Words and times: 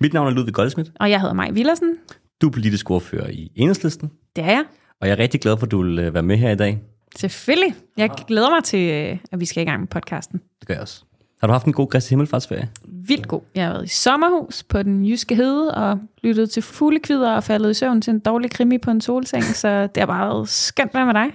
Mit 0.00 0.12
navn 0.12 0.26
er 0.26 0.30
Ludvig 0.30 0.54
Goldsmith. 0.54 0.90
Og 1.00 1.10
jeg 1.10 1.20
hedder 1.20 1.34
Maj 1.34 1.50
Villersen. 1.50 1.94
Du 2.42 2.46
er 2.46 2.50
politisk 2.50 2.90
ordfører 2.90 3.28
i 3.28 3.52
Enhedslisten. 3.54 4.10
Det 4.36 4.44
er 4.44 4.48
jeg. 4.50 4.64
Og 5.00 5.08
jeg 5.08 5.14
er 5.14 5.18
rigtig 5.18 5.40
glad 5.40 5.56
for, 5.58 5.66
at 5.66 5.70
du 5.70 5.82
vil 5.82 5.98
øh, 5.98 6.14
være 6.14 6.22
med 6.22 6.36
her 6.36 6.50
i 6.50 6.56
dag. 6.56 6.82
Selvfølgelig. 7.16 7.74
Jeg 7.96 8.10
glæder 8.26 8.50
mig 8.50 8.64
til, 8.64 8.90
øh, 8.90 9.18
at 9.32 9.40
vi 9.40 9.44
skal 9.44 9.62
i 9.62 9.66
gang 9.66 9.80
med 9.80 9.88
podcasten. 9.88 10.40
Det 10.60 10.68
gør 10.68 10.74
jeg 10.74 10.82
også. 10.82 11.02
Har 11.40 11.46
du 11.46 11.52
haft 11.52 11.66
en 11.66 11.72
god 11.72 11.86
Kristi 11.86 12.10
Himmelfartsferie? 12.10 12.68
Vildt 12.88 13.28
god. 13.28 13.40
Jeg 13.54 13.64
har 13.64 13.72
været 13.72 13.84
i 13.84 13.88
sommerhus 13.88 14.62
på 14.62 14.82
den 14.82 15.06
jyske 15.06 15.34
hede 15.34 15.74
og 15.74 15.98
lyttet 16.22 16.50
til 16.50 16.62
fuglekvider 16.62 17.32
og 17.32 17.44
faldet 17.44 17.70
i 17.70 17.74
søvn 17.74 18.00
til 18.00 18.10
en 18.10 18.20
dårlig 18.20 18.50
krimi 18.50 18.78
på 18.78 18.90
en 18.90 19.00
solseng, 19.00 19.44
så 19.62 19.82
det 19.82 19.96
har 19.96 20.06
bare 20.06 20.28
været 20.28 20.48
skønt 20.48 20.94
med 20.94 21.14
dig. 21.14 21.26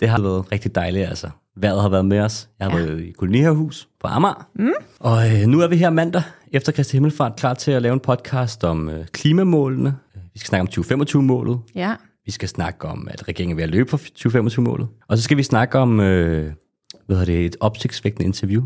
Det 0.00 0.08
har 0.08 0.22
været 0.22 0.52
rigtig 0.52 0.74
dejligt, 0.74 1.08
altså. 1.08 1.30
Vejret 1.56 1.82
har 1.82 1.88
været 1.88 2.04
med 2.04 2.20
os. 2.20 2.48
Jeg 2.58 2.70
har 2.70 2.78
ja. 2.78 2.84
været 2.84 3.00
i 3.00 3.10
kolonihavehus 3.10 3.88
på 4.00 4.06
Amager. 4.06 4.48
Mm. 4.54 4.72
Og 5.00 5.26
øh, 5.30 5.46
nu 5.46 5.60
er 5.60 5.66
vi 5.66 5.76
her 5.76 5.90
mandag 5.90 6.22
efter 6.52 6.72
Kristi 6.72 6.96
Himmelfart 6.96 7.36
klar 7.36 7.54
til 7.54 7.70
at 7.70 7.82
lave 7.82 7.92
en 7.92 8.00
podcast 8.00 8.64
om 8.64 8.88
øh, 8.88 9.06
klimamålene. 9.06 9.96
Vi 10.14 10.38
skal 10.38 10.48
snakke 10.48 10.78
om 10.78 10.84
2025-målet. 10.84 11.60
Ja. 11.74 11.94
Vi 12.24 12.32
skal 12.32 12.48
snakke 12.48 12.88
om, 12.88 13.08
at 13.10 13.28
regeringen 13.28 13.54
er 13.54 13.56
ved 13.56 13.64
at 13.64 13.70
løbe 13.70 13.90
for 13.90 13.98
2025-målet. 13.98 14.88
Og 15.08 15.16
så 15.18 15.24
skal 15.24 15.36
vi 15.36 15.42
snakke 15.42 15.78
om 15.78 16.00
øh, 16.00 16.52
hvad 17.06 17.16
hedder 17.16 17.32
det, 17.32 17.46
et 17.46 17.56
opsigtsvækkende 17.60 18.26
interview, 18.26 18.62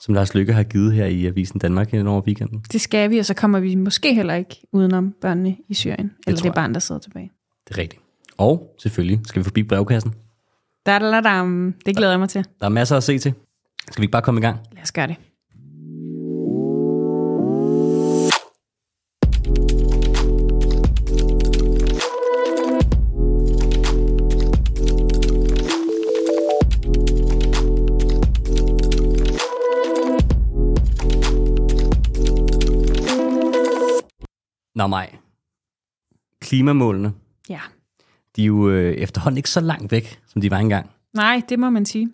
som 0.00 0.14
Lars 0.14 0.34
Lykke 0.34 0.52
har 0.52 0.62
givet 0.62 0.92
her 0.92 1.06
i 1.06 1.26
Avisen 1.26 1.58
Danmark 1.58 1.90
hen 1.90 2.06
over 2.06 2.22
weekenden. 2.22 2.64
Det 2.72 2.80
skal 2.80 3.10
vi, 3.10 3.18
og 3.18 3.24
så 3.24 3.34
kommer 3.34 3.60
vi 3.60 3.74
måske 3.74 4.14
heller 4.14 4.34
ikke 4.34 4.56
udenom 4.72 5.14
børnene 5.20 5.56
i 5.68 5.74
Syrien. 5.74 6.06
Det 6.06 6.12
eller 6.26 6.42
det 6.42 6.54
barn, 6.54 6.74
der 6.74 6.80
sidder 6.80 7.00
tilbage. 7.00 7.30
Det 7.68 7.74
er 7.74 7.78
rigtigt. 7.78 8.02
Og 8.38 8.74
selvfølgelig 8.78 9.20
skal 9.24 9.40
vi 9.40 9.44
forbi 9.44 9.62
brevkassen. 9.62 10.14
Da, 10.86 10.98
da, 10.98 11.10
da, 11.10 11.20
da. 11.20 11.42
Det 11.86 11.96
glæder 11.96 12.12
jeg 12.12 12.20
mig 12.20 12.28
til. 12.28 12.44
Der 12.60 12.66
er 12.66 12.70
masser 12.70 12.96
at 12.96 13.02
se 13.02 13.18
til. 13.18 13.34
Skal 13.90 14.00
vi 14.00 14.04
ikke 14.04 14.12
bare 14.12 14.22
komme 14.22 14.40
i 14.40 14.42
gang? 14.42 14.58
Lad 14.72 14.82
os 14.82 14.92
gøre 14.92 15.06
det. 15.06 15.16
Nå 34.78 34.86
mig. 34.86 35.18
Klimamålene, 36.40 37.12
Ja. 37.48 37.60
de 38.36 38.42
er 38.42 38.46
jo 38.46 38.70
øh, 38.70 38.94
efterhånden 38.94 39.36
ikke 39.36 39.50
så 39.50 39.60
langt 39.60 39.92
væk, 39.92 40.20
som 40.26 40.40
de 40.42 40.50
var 40.50 40.58
engang. 40.58 40.90
Nej, 41.14 41.42
det 41.48 41.58
må 41.58 41.70
man 41.70 41.86
sige. 41.86 42.08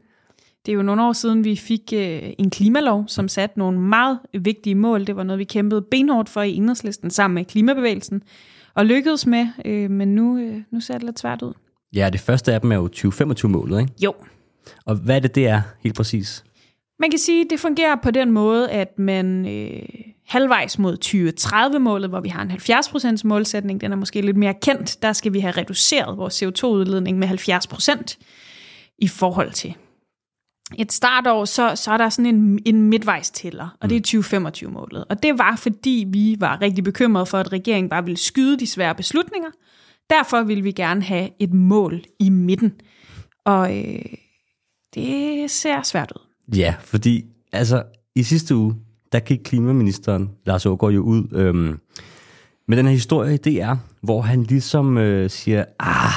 Det 0.67 0.73
er 0.73 0.77
jo 0.77 0.83
nogle 0.83 1.03
år 1.03 1.13
siden, 1.13 1.45
vi 1.45 1.57
fik 1.57 1.93
øh, 1.95 2.21
en 2.39 2.51
klimalov, 2.51 3.05
som 3.09 3.29
satte 3.29 3.59
nogle 3.59 3.81
meget 3.81 4.19
vigtige 4.41 4.75
mål. 4.75 5.07
Det 5.07 5.17
var 5.17 5.23
noget, 5.23 5.39
vi 5.39 5.45
kæmpede 5.45 5.83
benhårdt 5.91 6.29
for 6.29 6.43
i 6.43 6.55
enhedslisten 6.55 7.11
sammen 7.11 7.35
med 7.35 7.45
klimabevægelsen, 7.45 8.23
og 8.75 8.87
lykkedes 8.87 9.27
med, 9.27 9.47
øh, 9.65 9.91
men 9.91 10.15
nu, 10.15 10.39
øh, 10.39 10.63
nu 10.71 10.81
ser 10.81 10.95
det 10.95 11.03
lidt 11.03 11.19
svært 11.19 11.43
ud. 11.43 11.53
Ja, 11.95 12.11
det 12.13 12.21
første 12.21 12.53
af 12.55 12.61
dem 12.61 12.73
er 12.73 12.77
jo 12.77 12.89
2025-målet, 12.97 13.81
ikke? 13.81 13.93
Jo, 14.05 14.15
Og 14.85 14.97
hvad 14.97 15.17
er 15.17 15.21
det, 15.21 15.35
det 15.35 15.47
er 15.47 15.63
helt 15.81 15.97
præcis? 15.97 16.45
Man 17.01 17.11
kan 17.11 17.19
sige, 17.19 17.41
at 17.41 17.47
det 17.51 17.61
fungerer 17.61 17.97
på 18.03 18.11
den 18.11 18.33
måde, 18.33 18.71
at 18.71 18.99
man 18.99 19.49
øh, 19.49 19.83
halvvejs 20.27 20.79
mod 20.79 20.97
2030-målet, 21.05 22.09
hvor 22.09 22.21
vi 22.21 22.29
har 22.29 22.43
en 22.43 22.51
70% 22.51 23.21
målsætning, 23.25 23.81
den 23.81 23.93
er 23.93 23.97
måske 23.97 24.21
lidt 24.21 24.37
mere 24.37 24.55
kendt, 24.63 25.03
der 25.03 25.13
skal 25.13 25.33
vi 25.33 25.41
have 25.41 25.55
reduceret 25.57 26.19
vores 26.19 26.43
CO2-udledning 26.43 27.19
med 27.19 27.29
70% 27.29 28.95
i 28.99 29.09
forhold 29.09 29.53
til 29.53 29.75
et 30.79 30.93
startår, 30.93 31.45
så, 31.45 31.73
så 31.77 31.93
er 31.93 31.97
der 31.97 32.09
sådan 32.09 32.35
en, 32.35 32.59
en 32.65 32.83
midtvejstæller, 32.83 33.77
og 33.81 33.91
det 33.91 34.15
er 34.15 34.21
2025-målet. 34.21 35.05
Og 35.05 35.23
det 35.23 35.39
var, 35.39 35.57
fordi 35.57 36.07
vi 36.09 36.37
var 36.39 36.61
rigtig 36.61 36.85
bekymrede 36.85 37.27
for, 37.27 37.39
at 37.39 37.53
regeringen 37.53 37.91
bare 37.91 38.05
ville 38.05 38.19
skyde 38.19 38.59
de 38.59 38.67
svære 38.67 38.95
beslutninger. 38.95 39.51
Derfor 40.11 40.43
ville 40.43 40.63
vi 40.63 40.73
gerne 40.73 41.03
have 41.03 41.31
et 41.41 41.55
mål 41.55 42.03
i 42.21 42.29
midten. 42.29 42.73
Og 43.45 43.79
øh, 43.79 44.05
det 44.95 45.51
ser 45.51 45.83
svært 45.83 46.13
ud. 46.13 46.34
Ja, 46.49 46.75
fordi 46.81 47.25
altså 47.53 47.83
i 48.15 48.23
sidste 48.23 48.57
uge, 48.57 48.75
der 49.13 49.21
gik 49.21 49.41
klimaministeren 49.45 50.31
Lars 50.45 50.67
Aagaard 50.67 50.93
jo 50.93 51.03
ud 51.03 51.29
øhm, 51.33 51.79
med 52.69 52.77
den 52.77 52.87
her 52.87 52.93
historie, 52.93 53.37
det 53.37 53.63
er, 53.63 53.77
hvor 54.03 54.23
han 54.23 54.43
ligesom 54.43 54.99
øh, 54.99 55.31
siger, 55.31 55.65
ah, 55.79 56.13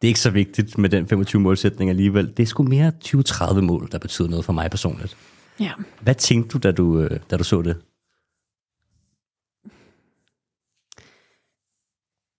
det 0.00 0.06
er 0.06 0.08
ikke 0.08 0.20
så 0.20 0.30
vigtigt 0.30 0.78
med 0.78 0.88
den 0.88 1.04
25-målsætning 1.04 1.90
alligevel. 1.90 2.32
Det 2.36 2.42
er 2.42 2.46
sgu 2.46 2.62
mere 2.62 2.92
2030-mål, 3.04 3.88
der 3.92 3.98
betyder 3.98 4.28
noget 4.28 4.44
for 4.44 4.52
mig 4.52 4.70
personligt. 4.70 5.16
Ja. 5.60 5.72
Hvad 6.00 6.14
tænkte 6.14 6.48
du, 6.48 6.58
da 6.58 6.72
du, 6.72 7.00
øh, 7.00 7.20
da 7.30 7.36
du 7.36 7.44
så 7.44 7.62
det? 7.62 7.76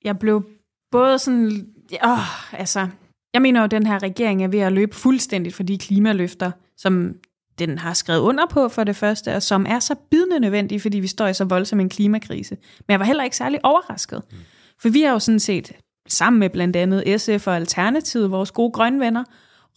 jeg 0.03 0.20
blev 0.20 0.46
både 0.91 1.20
sådan, 1.20 1.74
åh, 2.03 2.53
altså, 2.59 2.88
jeg 3.34 3.41
mener 3.41 3.59
jo, 3.59 3.63
at 3.63 3.72
den 3.72 3.85
her 3.85 4.03
regering 4.03 4.44
er 4.44 4.47
ved 4.47 4.59
at 4.59 4.73
løbe 4.73 4.95
fuldstændigt 4.95 5.56
for 5.56 5.63
de 5.63 5.78
klimaløfter, 5.78 6.51
som 6.78 7.13
den 7.59 7.78
har 7.78 7.94
skrevet 7.94 8.19
under 8.19 8.45
på 8.50 8.67
for 8.67 8.84
det 8.84 8.95
første, 8.95 9.35
og 9.35 9.44
som 9.44 9.66
er 9.69 9.79
så 9.79 9.95
bidende 10.12 10.40
nødvendige, 10.40 10.79
fordi 10.79 11.00
vi 11.00 11.07
står 11.07 11.28
i 11.28 11.34
så 11.34 11.45
voldsom 11.45 11.79
en 11.79 11.90
klimakrise. 11.90 12.57
Men 12.88 12.91
jeg 12.91 13.00
var 13.00 13.06
heller 13.06 13.23
ikke 13.23 13.38
særlig 13.38 13.59
overrasket. 13.63 14.22
Mm. 14.31 14.38
For 14.81 14.90
vi 14.90 15.01
har 15.01 15.12
jo 15.12 15.19
sådan 15.19 15.40
set, 15.40 15.72
sammen 16.07 16.40
med 16.40 16.50
blandt 16.50 16.75
andet 16.75 17.22
SF 17.22 17.47
og 17.47 17.56
Alternativet, 17.56 18.31
vores 18.31 18.51
gode 18.51 18.72
grønne 18.72 19.00
venner, 19.00 19.23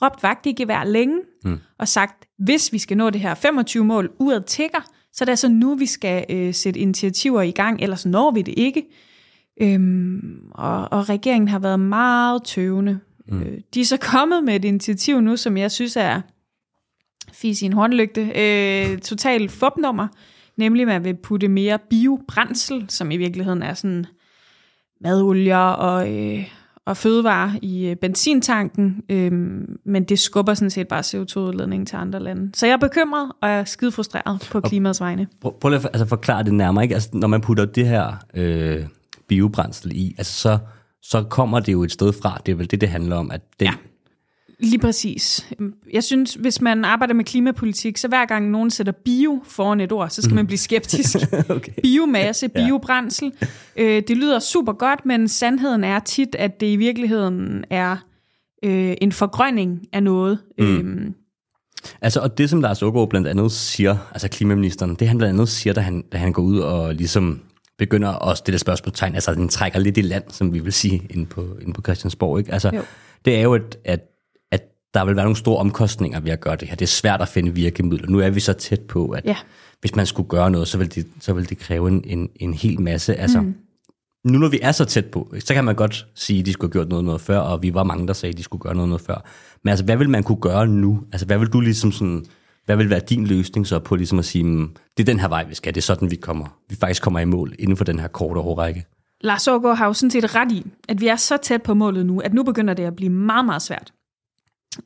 råbt 0.02 0.22
vagt 0.22 0.46
i 0.46 0.52
gevær 0.52 0.84
længe, 0.84 1.20
mm. 1.44 1.58
og 1.78 1.88
sagt, 1.88 2.24
hvis 2.38 2.72
vi 2.72 2.78
skal 2.78 2.96
nå 2.96 3.10
det 3.10 3.20
her 3.20 3.34
25-mål, 3.34 4.10
uret 4.19 4.44
tigger, 4.44 4.80
så 5.12 5.24
er 5.24 5.26
det 5.26 5.32
altså 5.32 5.48
nu, 5.48 5.74
vi 5.74 5.86
skal 5.86 6.24
øh, 6.30 6.54
sætte 6.54 6.80
initiativer 6.80 7.42
i 7.42 7.50
gang, 7.50 7.82
ellers 7.82 8.06
når 8.06 8.30
vi 8.30 8.42
det 8.42 8.54
ikke. 8.56 8.84
Øhm, 9.60 10.38
og, 10.54 10.92
og 10.92 11.08
regeringen 11.08 11.48
har 11.48 11.58
været 11.58 11.80
meget 11.80 12.44
tøvende. 12.44 13.00
Mm. 13.28 13.42
Øh, 13.42 13.60
de 13.74 13.80
er 13.80 13.84
så 13.84 13.96
kommet 13.96 14.44
med 14.44 14.56
et 14.56 14.64
initiativ 14.64 15.20
nu, 15.20 15.36
som 15.36 15.56
jeg 15.56 15.70
synes 15.70 15.96
er 15.96 16.20
fis 17.32 17.62
i 17.62 17.64
en 17.64 17.72
håndlygte, 17.72 18.32
øh, 18.34 18.98
totalt 18.98 19.50
fupnummer, 19.50 20.08
nemlig 20.56 20.86
man 20.86 21.04
vil 21.04 21.14
putte 21.14 21.48
mere 21.48 21.78
biobrændsel, 21.90 22.84
som 22.88 23.10
i 23.10 23.16
virkeligheden 23.16 23.62
er 23.62 23.74
sådan 23.74 24.06
madolier 25.00 25.56
og, 25.56 26.12
øh, 26.14 26.44
og 26.86 26.96
fødevarer 26.96 27.50
i 27.62 27.86
øh, 27.86 27.96
benzintanken, 27.96 29.02
øh, 29.08 29.32
men 29.84 30.04
det 30.04 30.18
skubber 30.18 30.54
sådan 30.54 30.70
set 30.70 30.88
bare 30.88 31.00
CO2-udledningen 31.00 31.86
til 31.86 31.96
andre 31.96 32.20
lande. 32.20 32.50
Så 32.54 32.66
jeg 32.66 32.72
er 32.72 32.76
bekymret, 32.76 33.32
og 33.40 33.48
jeg 33.48 33.58
er 33.58 33.64
skide 33.64 33.92
frustreret 33.92 34.48
på 34.50 34.60
klimaets 34.60 35.00
vegne. 35.00 35.26
Prøv, 35.40 35.54
prøv 35.60 35.68
lige 35.68 35.78
at 35.78 35.86
altså, 35.86 36.06
forklare 36.06 36.42
det 36.42 36.54
nærmere. 36.54 36.84
Ikke? 36.84 36.94
Altså, 36.94 37.10
når 37.12 37.28
man 37.28 37.40
putter 37.40 37.64
det 37.64 37.88
her 37.88 38.12
øh, 38.34 38.86
biobrændsel 39.28 39.92
i, 39.94 40.14
altså, 40.18 40.32
så, 40.32 40.58
så 41.02 41.22
kommer 41.22 41.60
det 41.60 41.72
jo 41.72 41.82
et 41.82 41.92
sted 41.92 42.12
fra. 42.12 42.40
Det 42.46 42.52
er 42.52 42.56
vel 42.56 42.70
det, 42.70 42.80
det 42.80 42.88
handler 42.88 43.16
om. 43.16 43.30
At 43.30 43.40
den, 43.60 43.66
Ja. 43.66 43.72
Lige 44.62 44.78
præcis. 44.78 45.48
Jeg 45.92 46.04
synes, 46.04 46.34
hvis 46.34 46.60
man 46.60 46.84
arbejder 46.84 47.14
med 47.14 47.24
klimapolitik, 47.24 47.96
så 47.96 48.08
hver 48.08 48.24
gang 48.24 48.50
nogen 48.50 48.70
sætter 48.70 48.92
bio 49.04 49.42
foran 49.46 49.80
et 49.80 49.92
ord, 49.92 50.10
så 50.10 50.22
skal 50.22 50.34
man 50.34 50.46
blive 50.46 50.58
skeptisk. 50.58 51.16
okay. 51.48 51.72
Biomasse, 51.82 52.48
biobrændsel. 52.48 53.32
Øh, 53.76 54.02
det 54.08 54.16
lyder 54.16 54.38
super 54.38 54.72
godt, 54.72 55.06
men 55.06 55.28
sandheden 55.28 55.84
er 55.84 55.98
tit, 55.98 56.34
at 56.34 56.60
det 56.60 56.66
i 56.66 56.76
virkeligheden 56.76 57.64
er 57.70 57.96
øh, 58.64 58.94
en 59.00 59.12
forgrønning 59.12 59.80
af 59.92 60.02
noget. 60.02 60.38
Mm. 60.58 60.64
Øhm, 60.64 61.14
Altså, 62.00 62.20
og 62.20 62.38
det, 62.38 62.50
som 62.50 62.60
Lars 62.60 62.82
Aagaard 62.82 63.10
blandt 63.10 63.28
andet 63.28 63.52
siger, 63.52 63.96
altså 64.12 64.28
klimaministeren, 64.28 64.94
det 64.94 65.08
han 65.08 65.19
blandt 65.19 65.34
andet 65.34 65.48
siger, 65.48 65.74
da 65.74 65.80
han, 65.80 66.04
da 66.12 66.19
han 66.19 66.32
går 66.32 66.42
ud 66.42 66.58
og 66.58 66.94
ligesom 66.94 67.40
begynder 67.78 68.28
at 68.28 68.38
stille 68.38 68.58
spørgsmålstegn, 68.58 69.14
altså 69.14 69.34
den 69.34 69.48
trækker 69.48 69.78
lidt 69.78 69.98
i 69.98 70.00
land, 70.02 70.24
som 70.28 70.54
vi 70.54 70.58
vil 70.58 70.72
sige, 70.72 71.06
inde 71.10 71.26
på, 71.26 71.46
inde 71.60 71.72
på 71.72 71.82
Christiansborg. 71.82 72.38
Ikke? 72.38 72.52
Altså, 72.52 72.70
Jo. 72.74 72.82
det 73.24 73.36
er 73.36 73.42
jo, 73.42 73.54
at, 73.54 73.78
at, 73.84 74.00
at 74.50 74.62
der 74.94 75.04
vil 75.04 75.16
være 75.16 75.24
nogle 75.24 75.36
store 75.36 75.58
omkostninger 75.58 76.20
ved 76.20 76.32
at 76.32 76.40
gøre 76.40 76.56
det 76.56 76.68
her. 76.68 76.74
Det 76.76 76.84
er 76.84 76.90
svært 76.90 77.20
at 77.22 77.28
finde 77.28 77.54
virkemidler. 77.54 78.08
Nu 78.10 78.18
er 78.18 78.30
vi 78.30 78.40
så 78.40 78.52
tæt 78.52 78.80
på, 78.80 79.08
at 79.10 79.24
Ja. 79.24 79.36
hvis 79.80 79.94
man 79.96 80.06
skulle 80.06 80.28
gøre 80.28 80.50
noget, 80.50 80.68
så 80.68 80.78
vil 80.78 80.94
det, 80.94 81.06
så 81.20 81.32
vil 81.32 81.48
det 81.48 81.58
kræve 81.58 81.88
en, 81.88 82.04
en, 82.06 82.28
en 82.36 82.54
hel 82.54 82.80
masse. 82.80 83.14
Altså, 83.14 83.40
mm. 83.40 83.54
Nu 84.25 84.38
når 84.38 84.48
vi 84.48 84.58
er 84.62 84.72
så 84.72 84.84
tæt 84.84 85.06
på, 85.06 85.34
så 85.40 85.54
kan 85.54 85.64
man 85.64 85.75
godt 85.75 86.06
sige, 86.14 86.40
at 86.40 86.46
de 86.46 86.52
skulle 86.52 86.68
have 86.68 86.72
gjort 86.72 86.88
noget 86.88 87.04
noget 87.04 87.20
før, 87.20 87.38
og 87.38 87.62
vi 87.62 87.75
var 87.75 87.84
mange, 87.84 88.06
der 88.06 88.12
sagde, 88.12 88.30
at 88.32 88.38
de 88.38 88.42
skulle 88.42 88.60
gøre 88.60 88.75
noget 88.75 88.88
noget 88.88 89.02
før. 89.02 89.25
Men 89.64 89.70
altså, 89.70 89.84
hvad 89.84 89.96
vil 89.96 90.10
man 90.10 90.22
kunne 90.22 90.40
gøre 90.40 90.66
nu? 90.66 91.02
Altså, 91.12 91.26
hvad 91.26 91.38
vil 91.38 91.48
du 91.48 91.60
ligesom 91.60 91.92
sådan, 91.92 92.25
hvad 92.64 92.76
vil 92.76 92.91
være 92.91 93.00
din 93.00 93.26
løsning 93.26 93.67
så 93.67 93.79
på 93.79 93.97
ligesom 93.97 94.19
at 94.19 94.25
sige, 94.25 94.44
"Mm, 94.44 94.76
det 94.97 95.03
er 95.03 95.12
den 95.12 95.20
her 95.20 95.29
vej, 95.29 95.44
vi 95.44 95.55
skal, 95.55 95.75
det 95.75 95.81
er 95.81 95.82
sådan, 95.82 96.11
vi 96.11 96.17
kommer, 96.17 96.59
vi 96.69 96.76
faktisk 96.76 97.03
kommer 97.03 97.20
i 97.20 97.25
mål 97.25 97.55
inden 97.59 97.76
for 97.76 97.85
den 97.85 97.99
her 97.99 98.09
korte 98.09 98.41
årrække? 98.41 98.85
Lars 99.20 99.49
Aagaard 99.49 99.76
har 99.76 99.87
jo 99.87 99.93
sådan 99.93 100.11
set 100.11 100.35
ret 100.35 100.53
i, 100.53 100.67
at 100.88 101.00
vi 101.00 101.06
er 101.06 101.17
så 101.17 101.37
tæt 101.37 101.62
på 101.62 101.75
målet 101.75 102.06
nu, 102.06 102.20
at 102.20 102.35
nu 102.35 102.43
begynder 102.43 102.75
det 102.75 102.82
at 102.82 102.97
blive 102.97 103.11
meget, 103.11 103.44
meget 103.44 103.62
svært. 103.62 103.93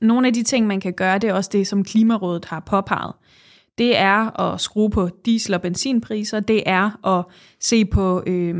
Nogle 0.00 0.26
af 0.26 0.34
de 0.34 0.42
ting, 0.42 0.66
man 0.66 0.80
kan 0.80 0.92
gøre, 0.92 1.18
det 1.18 1.30
er 1.30 1.34
også 1.34 1.50
det, 1.52 1.66
som 1.66 1.84
Klimarådet 1.84 2.44
har 2.44 2.60
påpeget. 2.60 3.12
Det 3.78 3.96
er 3.98 4.40
at 4.40 4.60
skrue 4.60 4.90
på 4.90 5.10
diesel- 5.26 5.54
og 5.54 5.62
benzinpriser. 5.62 6.40
Det 6.40 6.62
er 6.66 7.06
at 7.16 7.24
se 7.60 7.84
på 7.84 8.22
øh, 8.26 8.54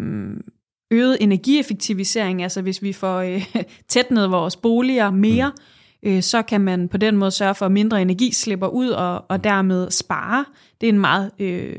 øget 0.91 1.17
energieffektivisering. 1.21 2.43
Altså 2.43 2.63
hvis 2.63 2.83
vi 2.83 2.93
får 2.93 3.19
øh, 3.19 3.47
tætnet 3.89 4.31
vores 4.31 4.57
boliger 4.57 5.11
mere, 5.11 5.49
mm. 5.49 5.63
Øh, 6.02 6.22
så 6.22 6.43
kan 6.43 6.60
man 6.60 6.88
på 6.88 6.96
den 6.96 7.16
måde 7.16 7.31
sørge 7.31 7.54
for, 7.54 7.66
at 7.66 7.72
mindre 7.72 8.02
energi 8.02 8.32
slipper 8.32 8.66
ud 8.69 8.88
og, 8.88 9.25
og 9.28 9.44
dermed 9.44 9.90
spare. 9.90 10.44
Det 10.81 10.88
er 10.88 10.93
en 10.93 10.98
meget 10.98 11.31
øh, 11.38 11.76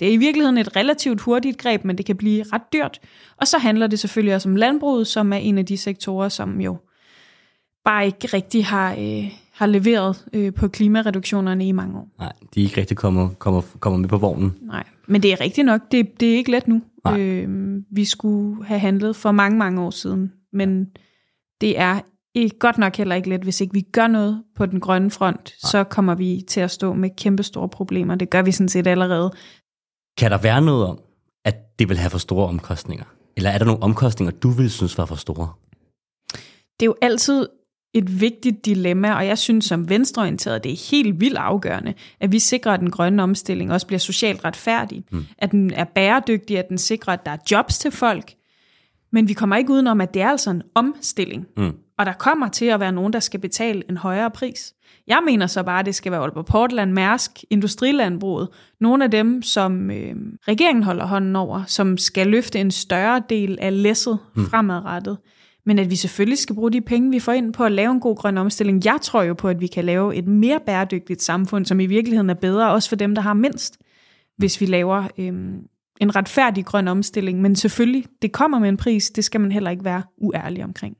Det 0.00 0.08
er 0.08 0.12
i 0.12 0.16
virkeligheden 0.16 0.58
et 0.58 0.76
relativt 0.76 1.20
hurtigt 1.20 1.58
greb, 1.58 1.84
men 1.84 1.98
det 1.98 2.06
kan 2.06 2.16
blive 2.16 2.44
ret 2.52 2.72
dyrt. 2.72 3.00
Og 3.36 3.46
så 3.46 3.58
handler 3.58 3.86
det 3.86 3.98
selvfølgelig 3.98 4.34
også 4.34 4.48
om 4.48 4.56
landbruget, 4.56 5.06
som 5.06 5.32
er 5.32 5.36
en 5.36 5.58
af 5.58 5.66
de 5.66 5.76
sektorer, 5.76 6.28
som 6.28 6.60
jo 6.60 6.76
bare 7.84 8.06
ikke 8.06 8.26
rigtig 8.26 8.66
har, 8.66 8.92
øh, 8.92 9.32
har 9.52 9.66
leveret 9.66 10.24
øh, 10.32 10.54
på 10.54 10.68
klimareduktionerne 10.68 11.66
i 11.68 11.72
mange 11.72 11.98
år. 11.98 12.08
Nej, 12.18 12.32
de 12.54 12.60
er 12.60 12.64
ikke 12.64 12.80
rigtig 12.80 12.96
kommet, 12.96 13.38
kommer, 13.38 13.62
kommer 13.80 13.98
med 13.98 14.08
på 14.08 14.16
vognen. 14.16 14.54
Nej, 14.62 14.84
men 15.06 15.22
det 15.22 15.32
er 15.32 15.40
rigtigt 15.40 15.64
nok. 15.66 15.80
Det, 15.92 16.20
det 16.20 16.32
er 16.32 16.36
ikke 16.36 16.50
let 16.50 16.68
nu. 16.68 16.82
Øh, 17.08 17.48
vi 17.90 18.04
skulle 18.04 18.64
have 18.64 18.80
handlet 18.80 19.16
for 19.16 19.32
mange, 19.32 19.58
mange 19.58 19.82
år 19.82 19.90
siden, 19.90 20.32
men 20.52 20.86
det 21.60 21.78
er 21.78 22.00
ikke, 22.42 22.58
godt 22.58 22.78
nok 22.78 22.96
heller 22.96 23.14
ikke 23.14 23.28
let, 23.28 23.42
hvis 23.42 23.60
ikke 23.60 23.74
vi 23.74 23.80
gør 23.80 24.06
noget 24.06 24.42
på 24.56 24.66
den 24.66 24.80
grønne 24.80 25.10
front, 25.10 25.54
Nej. 25.62 25.70
så 25.70 25.84
kommer 25.84 26.14
vi 26.14 26.44
til 26.48 26.60
at 26.60 26.70
stå 26.70 26.92
med 26.92 27.10
kæmpe 27.16 27.42
store 27.42 27.68
problemer. 27.68 28.14
Det 28.14 28.30
gør 28.30 28.42
vi 28.42 28.52
sådan 28.52 28.68
set 28.68 28.86
allerede. 28.86 29.32
Kan 30.18 30.30
der 30.30 30.38
være 30.38 30.62
noget 30.62 30.86
om, 30.86 30.98
at 31.44 31.78
det 31.78 31.88
vil 31.88 31.98
have 31.98 32.10
for 32.10 32.18
store 32.18 32.48
omkostninger? 32.48 33.04
Eller 33.36 33.50
er 33.50 33.58
der 33.58 33.64
nogle 33.64 33.82
omkostninger, 33.82 34.32
du 34.32 34.50
vil 34.50 34.70
synes 34.70 34.98
var 34.98 35.04
for 35.04 35.14
store? 35.14 35.48
Det 36.80 36.82
er 36.82 36.86
jo 36.86 36.94
altid 37.02 37.48
et 37.94 38.20
vigtigt 38.20 38.66
dilemma, 38.66 39.14
og 39.14 39.26
jeg 39.26 39.38
synes 39.38 39.64
som 39.64 39.88
venstreorienteret, 39.88 40.64
det 40.64 40.72
er 40.72 40.90
helt 40.90 41.20
vildt 41.20 41.38
afgørende, 41.38 41.94
at 42.20 42.32
vi 42.32 42.38
sikrer, 42.38 42.72
at 42.72 42.80
den 42.80 42.90
grønne 42.90 43.22
omstilling 43.22 43.72
også 43.72 43.86
bliver 43.86 44.00
socialt 44.00 44.44
retfærdig, 44.44 45.04
mm. 45.12 45.26
at 45.38 45.50
den 45.50 45.72
er 45.72 45.84
bæredygtig, 45.84 46.58
at 46.58 46.68
den 46.68 46.78
sikrer, 46.78 47.12
at 47.12 47.26
der 47.26 47.30
er 47.32 47.36
jobs 47.50 47.78
til 47.78 47.90
folk, 47.90 48.34
men 49.12 49.28
vi 49.28 49.32
kommer 49.32 49.56
ikke 49.56 49.72
udenom, 49.72 50.00
at 50.00 50.14
det 50.14 50.22
er 50.22 50.28
altså 50.28 50.50
en 50.50 50.62
omstilling. 50.74 51.46
Mm. 51.56 51.72
Og 51.98 52.06
der 52.06 52.12
kommer 52.12 52.48
til 52.48 52.64
at 52.64 52.80
være 52.80 52.92
nogen, 52.92 53.12
der 53.12 53.20
skal 53.20 53.40
betale 53.40 53.82
en 53.90 53.96
højere 53.96 54.30
pris. 54.30 54.74
Jeg 55.06 55.20
mener 55.26 55.46
så 55.46 55.62
bare, 55.62 55.80
at 55.80 55.86
det 55.86 55.94
skal 55.94 56.12
være 56.12 56.20
Aalborg 56.20 56.46
Portland, 56.46 56.92
Mærsk, 56.92 57.44
Industrilandbruget. 57.50 58.48
Nogle 58.80 59.04
af 59.04 59.10
dem, 59.10 59.42
som 59.42 59.90
øh, 59.90 60.16
regeringen 60.48 60.82
holder 60.82 61.06
hånden 61.06 61.36
over, 61.36 61.64
som 61.66 61.98
skal 61.98 62.26
løfte 62.26 62.58
en 62.58 62.70
større 62.70 63.22
del 63.28 63.58
af 63.60 63.82
læsset 63.82 64.18
mm. 64.36 64.46
fremadrettet. 64.46 65.18
Men 65.66 65.78
at 65.78 65.90
vi 65.90 65.96
selvfølgelig 65.96 66.38
skal 66.38 66.54
bruge 66.54 66.72
de 66.72 66.80
penge, 66.80 67.10
vi 67.10 67.20
får 67.20 67.32
ind 67.32 67.52
på 67.52 67.64
at 67.64 67.72
lave 67.72 67.90
en 67.90 68.00
god 68.00 68.16
grøn 68.16 68.38
omstilling. 68.38 68.84
Jeg 68.84 68.98
tror 69.02 69.22
jo 69.22 69.34
på, 69.34 69.48
at 69.48 69.60
vi 69.60 69.66
kan 69.66 69.84
lave 69.84 70.14
et 70.16 70.28
mere 70.28 70.60
bæredygtigt 70.66 71.22
samfund, 71.22 71.66
som 71.66 71.80
i 71.80 71.86
virkeligheden 71.86 72.30
er 72.30 72.34
bedre, 72.34 72.70
også 72.70 72.88
for 72.88 72.96
dem, 72.96 73.14
der 73.14 73.22
har 73.22 73.34
mindst, 73.34 73.78
hvis 74.36 74.60
vi 74.60 74.66
laver 74.66 75.04
øh, 75.18 75.26
en 76.00 76.16
retfærdig 76.16 76.64
grøn 76.64 76.88
omstilling. 76.88 77.40
Men 77.40 77.56
selvfølgelig, 77.56 78.04
det 78.22 78.32
kommer 78.32 78.58
med 78.58 78.68
en 78.68 78.76
pris. 78.76 79.10
Det 79.10 79.24
skal 79.24 79.40
man 79.40 79.52
heller 79.52 79.70
ikke 79.70 79.84
være 79.84 80.02
uærlig 80.18 80.64
omkring. 80.64 80.96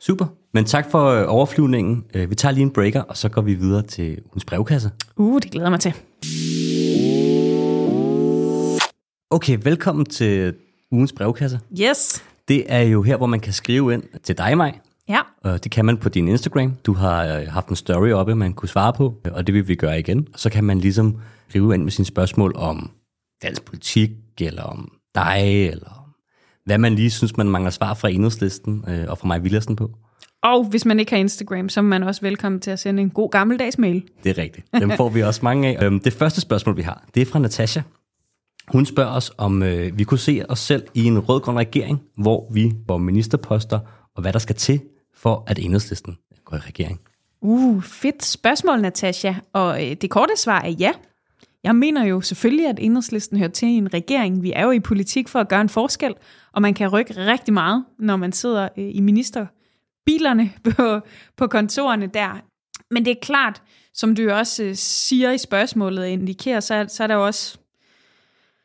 Super. 0.00 0.26
Men 0.54 0.64
tak 0.64 0.90
for 0.90 1.04
øh, 1.04 1.24
overflyvningen. 1.28 2.04
Øh, 2.14 2.30
vi 2.30 2.34
tager 2.34 2.52
lige 2.52 2.62
en 2.62 2.70
breaker, 2.70 3.02
og 3.02 3.16
så 3.16 3.28
går 3.28 3.42
vi 3.42 3.54
videre 3.54 3.82
til 3.82 4.18
ugens 4.26 4.44
brevkasse. 4.44 4.90
Uh, 5.16 5.40
det 5.42 5.50
glæder 5.50 5.70
mig 5.70 5.80
til. 5.80 5.94
Okay, 9.30 9.58
velkommen 9.62 10.04
til 10.04 10.54
ugens 10.90 11.12
brevkasse. 11.12 11.60
Yes. 11.80 12.24
Det 12.48 12.64
er 12.68 12.80
jo 12.80 13.02
her, 13.02 13.16
hvor 13.16 13.26
man 13.26 13.40
kan 13.40 13.52
skrive 13.52 13.94
ind 13.94 14.02
til 14.22 14.38
dig, 14.38 14.56
mig. 14.56 14.80
Ja. 15.08 15.20
Og 15.44 15.64
det 15.64 15.72
kan 15.72 15.84
man 15.84 15.96
på 15.96 16.08
din 16.08 16.28
Instagram. 16.28 16.76
Du 16.86 16.92
har 16.92 17.26
øh, 17.26 17.46
haft 17.48 17.68
en 17.68 17.76
story 17.76 18.10
oppe, 18.10 18.34
man 18.34 18.52
kunne 18.52 18.68
svare 18.68 18.92
på, 18.92 19.14
og 19.32 19.46
det 19.46 19.54
vil 19.54 19.68
vi 19.68 19.74
gøre 19.74 19.98
igen. 19.98 20.28
Og 20.32 20.40
så 20.40 20.50
kan 20.50 20.64
man 20.64 20.78
ligesom 20.78 21.16
skrive 21.48 21.74
ind 21.74 21.82
med 21.82 21.92
sine 21.92 22.06
spørgsmål 22.06 22.52
om 22.56 22.90
dansk 23.42 23.64
politik, 23.64 24.10
eller 24.40 24.62
om 24.62 24.92
dig, 25.14 25.68
eller 25.68 25.99
hvad 26.70 26.78
man 26.78 26.94
lige 26.94 27.10
synes, 27.10 27.36
man 27.36 27.48
mangler 27.48 27.70
svar 27.70 27.94
fra 27.94 28.08
enhedslisten 28.08 28.84
øh, 28.88 29.04
og 29.08 29.18
fra 29.18 29.26
mig 29.26 29.44
Villersen 29.44 29.76
på. 29.76 29.90
Og 30.42 30.64
hvis 30.64 30.84
man 30.84 31.00
ikke 31.00 31.12
har 31.12 31.18
Instagram, 31.18 31.68
så 31.68 31.80
er 31.80 31.84
man 31.84 32.02
også 32.02 32.20
velkommen 32.20 32.60
til 32.60 32.70
at 32.70 32.78
sende 32.78 33.02
en 33.02 33.10
god 33.10 33.30
gammeldags 33.30 33.78
mail. 33.78 34.02
Det 34.24 34.38
er 34.38 34.42
rigtigt. 34.42 34.66
Dem 34.80 34.90
får 34.90 35.08
vi 35.08 35.22
også 35.22 35.40
mange 35.42 35.68
af. 35.68 35.84
Øhm, 35.84 36.00
det 36.00 36.12
første 36.12 36.40
spørgsmål, 36.40 36.76
vi 36.76 36.82
har, 36.82 37.04
det 37.14 37.20
er 37.20 37.26
fra 37.26 37.38
Natasha. 37.38 37.80
Hun 38.68 38.86
spørger 38.86 39.10
os, 39.10 39.32
om 39.38 39.62
øh, 39.62 39.98
vi 39.98 40.04
kunne 40.04 40.18
se 40.18 40.42
os 40.48 40.58
selv 40.58 40.82
i 40.94 41.04
en 41.04 41.18
rød-grøn 41.18 41.56
regering, 41.56 42.00
hvor 42.16 42.52
vi 42.52 42.72
får 42.86 42.98
ministerposter, 42.98 43.78
og 44.16 44.22
hvad 44.22 44.32
der 44.32 44.38
skal 44.38 44.56
til 44.56 44.80
for, 45.14 45.44
at 45.46 45.58
enhedslisten 45.58 46.16
går 46.44 46.56
i 46.56 46.60
regering. 46.60 47.00
Uh, 47.40 47.82
fedt 47.82 48.24
spørgsmål, 48.24 48.80
Natasha. 48.80 49.34
Og 49.52 49.86
øh, 49.86 49.96
det 50.00 50.10
korte 50.10 50.32
svar 50.36 50.60
er 50.60 50.70
ja. 50.70 50.92
Jeg 51.64 51.76
mener 51.76 52.04
jo 52.04 52.20
selvfølgelig, 52.20 52.66
at 52.66 52.78
enhedslisten 52.80 53.38
hører 53.38 53.50
til 53.50 53.68
i 53.68 53.72
en 53.72 53.94
regering. 53.94 54.42
Vi 54.42 54.52
er 54.52 54.64
jo 54.64 54.70
i 54.70 54.80
politik 54.80 55.28
for 55.28 55.38
at 55.40 55.48
gøre 55.48 55.60
en 55.60 55.68
forskel, 55.68 56.14
og 56.52 56.62
man 56.62 56.74
kan 56.74 56.88
rykke 56.88 57.26
rigtig 57.26 57.54
meget, 57.54 57.84
når 57.98 58.16
man 58.16 58.32
sidder 58.32 58.68
øh, 58.78 58.90
i 58.94 59.00
ministerbilerne 59.00 60.52
på, 60.76 61.00
på 61.36 61.46
kontorerne 61.46 62.06
der. 62.06 62.40
Men 62.90 63.04
det 63.04 63.10
er 63.10 63.20
klart, 63.22 63.62
som 63.94 64.14
du 64.14 64.30
også 64.30 64.64
øh, 64.64 64.74
siger 64.74 65.30
i 65.30 65.38
spørgsmålet 65.38 66.06
indikerer, 66.06 66.60
så, 66.60 66.86
så 66.88 67.02
er 67.02 67.06
der 67.06 67.14
jo 67.14 67.26
også 67.26 67.58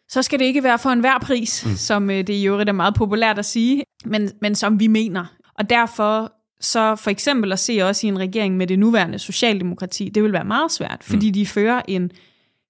så 0.09 0.21
skal 0.21 0.39
det 0.39 0.45
ikke 0.45 0.63
være 0.63 0.79
for 0.79 0.89
enhver 0.89 1.19
pris, 1.19 1.65
mm. 1.65 1.75
som 1.75 2.09
øh, 2.09 2.17
det 2.17 2.29
i 2.29 2.47
øvrigt 2.47 2.69
er 2.69 2.73
meget 2.73 2.95
populært 2.95 3.39
at 3.39 3.45
sige, 3.45 3.83
men, 4.05 4.31
men 4.41 4.55
som 4.55 4.79
vi 4.79 4.87
mener. 4.87 5.25
Og 5.53 5.69
derfor 5.69 6.31
så 6.59 6.95
for 6.95 7.09
eksempel 7.09 7.51
at 7.51 7.59
se 7.59 7.79
også 7.81 8.07
i 8.07 8.09
en 8.09 8.19
regering 8.19 8.57
med 8.57 8.67
det 8.67 8.79
nuværende 8.79 9.19
socialdemokrati, 9.19 10.09
det 10.09 10.23
vil 10.23 10.33
være 10.33 10.45
meget 10.45 10.71
svært, 10.71 11.03
fordi 11.03 11.27
mm. 11.27 11.33
de 11.33 11.45
fører 11.45 11.81
en 11.87 12.11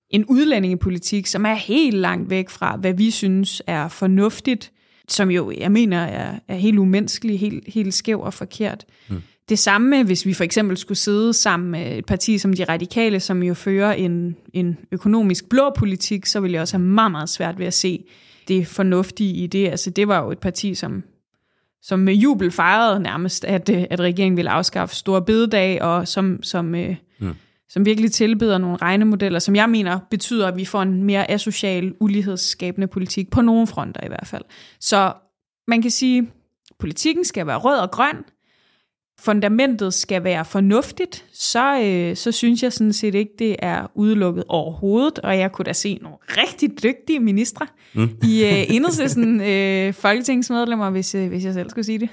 en 0.09 0.25
udlændingepolitik, 0.25 1.27
som 1.27 1.45
er 1.45 1.53
helt 1.53 1.97
langt 1.97 2.29
væk 2.29 2.49
fra, 2.49 2.75
hvad 2.75 2.93
vi 2.93 3.11
synes 3.11 3.61
er 3.67 3.87
fornuftigt, 3.87 4.71
som 5.07 5.31
jo, 5.31 5.51
jeg 5.57 5.71
mener, 5.71 5.97
er, 5.99 6.39
er 6.47 6.55
helt 6.55 6.79
umenneskelig, 6.79 7.39
helt, 7.39 7.73
helt 7.73 7.93
skæv 7.93 8.21
og 8.21 8.33
forkert. 8.33 8.85
Mm. 9.09 9.21
Det 9.49 9.59
samme, 9.59 10.03
hvis 10.03 10.25
vi 10.25 10.33
for 10.33 10.43
eksempel 10.43 10.77
skulle 10.77 10.97
sidde 10.97 11.33
sammen 11.33 11.71
med 11.71 11.97
et 11.97 12.05
parti 12.05 12.37
som 12.37 12.53
De 12.53 12.63
Radikale, 12.63 13.19
som 13.19 13.43
jo 13.43 13.53
fører 13.53 13.93
en, 13.93 14.35
en 14.53 14.77
økonomisk 14.91 15.49
blå 15.49 15.69
politik, 15.77 16.25
så 16.25 16.39
ville 16.39 16.53
jeg 16.53 16.61
også 16.61 16.77
have 16.77 16.85
meget, 16.85 17.11
meget 17.11 17.29
svært 17.29 17.59
ved 17.59 17.65
at 17.65 17.73
se 17.73 18.05
det 18.47 18.67
fornuftige 18.67 19.33
i 19.33 19.47
det. 19.47 19.67
Altså, 19.67 19.89
det 19.89 20.07
var 20.07 20.23
jo 20.23 20.31
et 20.31 20.39
parti, 20.39 20.75
som, 20.75 21.03
som 21.81 21.99
med 21.99 22.13
jubel 22.13 22.51
fejrede 22.51 22.99
nærmest, 22.99 23.45
at, 23.45 23.69
at 23.69 23.99
regeringen 23.99 24.37
ville 24.37 24.51
afskaffe 24.51 24.95
store 24.95 25.21
bededag, 25.21 25.81
og 25.81 26.07
som, 26.07 26.43
som 26.43 26.75
øh, 26.75 26.95
som 27.69 27.85
virkelig 27.85 28.11
tilbyder 28.11 28.57
nogle 28.57 28.77
regnemodeller, 28.77 29.39
som 29.39 29.55
jeg 29.55 29.69
mener 29.69 29.99
betyder, 30.09 30.47
at 30.47 30.57
vi 30.57 30.65
får 30.65 30.81
en 30.81 31.03
mere 31.03 31.31
asocial, 31.31 31.93
ulighedsskabende 31.99 32.87
politik, 32.87 33.29
på 33.29 33.41
nogle 33.41 33.67
fronter 33.67 34.01
i 34.03 34.07
hvert 34.07 34.27
fald. 34.27 34.43
Så 34.79 35.13
man 35.67 35.81
kan 35.81 35.91
sige, 35.91 36.17
at 36.19 36.25
politikken 36.79 37.25
skal 37.25 37.47
være 37.47 37.57
rød 37.57 37.77
og 37.77 37.91
grøn, 37.91 38.15
fundamentet 39.19 39.93
skal 39.93 40.23
være 40.23 40.45
fornuftigt, 40.45 41.25
så, 41.33 41.81
øh, 41.81 42.15
så 42.15 42.31
synes 42.31 42.63
jeg 42.63 42.73
sådan 42.73 42.93
set 42.93 43.15
ikke, 43.15 43.31
det 43.39 43.55
er 43.59 43.91
udelukket 43.95 44.43
overhovedet, 44.47 45.19
og 45.19 45.37
jeg 45.37 45.51
kunne 45.51 45.63
da 45.63 45.73
se 45.73 45.99
nogle 46.01 46.17
rigtig 46.29 46.83
dygtige 46.83 47.19
ministre 47.19 47.67
mm. 47.93 48.09
i 48.23 48.43
øh, 48.43 48.75
enhedslisten 48.75 49.41
øh, 49.51 49.93
folketingsmedlemmer, 49.93 50.89
hvis, 50.89 51.15
øh, 51.15 51.27
hvis 51.27 51.45
jeg 51.45 51.53
selv 51.53 51.69
skulle 51.69 51.85
sige 51.85 51.99
det. 51.99 52.09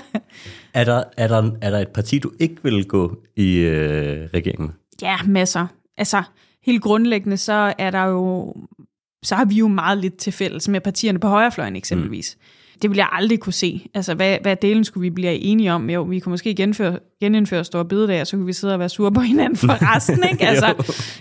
er, 0.74 0.84
der, 0.84 1.04
er, 1.16 1.28
der, 1.28 1.50
er 1.60 1.70
der 1.70 1.78
et 1.78 1.88
parti, 1.88 2.18
du 2.18 2.32
ikke 2.38 2.56
vil 2.62 2.84
gå 2.84 3.16
i 3.36 3.56
øh, 3.58 4.28
regeringen 4.34 4.70
Ja, 5.02 5.16
masser. 5.26 5.66
Altså, 5.96 6.22
helt 6.62 6.82
grundlæggende, 6.82 7.36
så 7.36 7.74
er 7.78 7.90
der 7.90 8.04
jo 8.04 8.54
så 9.24 9.34
har 9.34 9.44
vi 9.44 9.54
jo 9.54 9.68
meget 9.68 9.98
lidt 9.98 10.16
til 10.16 10.32
fælles 10.32 10.68
med 10.68 10.80
partierne 10.80 11.18
på 11.18 11.28
højrefløjen 11.28 11.76
eksempelvis. 11.76 12.36
Mm 12.40 12.46
det 12.82 12.90
vil 12.90 12.96
jeg 12.96 13.08
aldrig 13.12 13.40
kunne 13.40 13.52
se. 13.52 13.86
Altså, 13.94 14.14
hvad, 14.14 14.38
hvad 14.42 14.56
delen 14.56 14.84
skulle 14.84 15.02
vi 15.02 15.10
blive 15.10 15.34
enige 15.34 15.72
om? 15.72 15.90
Jo, 15.90 16.02
vi 16.02 16.18
kunne 16.18 16.30
måske 16.30 16.54
genføre, 16.54 16.98
genindføre 17.20 17.64
store 17.64 17.84
bededag, 17.84 18.20
og 18.20 18.26
så 18.26 18.36
kunne 18.36 18.46
vi 18.46 18.52
sidde 18.52 18.74
og 18.74 18.78
være 18.78 18.88
sure 18.88 19.12
på 19.12 19.20
hinanden 19.30 19.56
for 19.56 19.94
resten, 19.94 20.24
ikke? 20.32 20.46
Altså, 20.46 20.66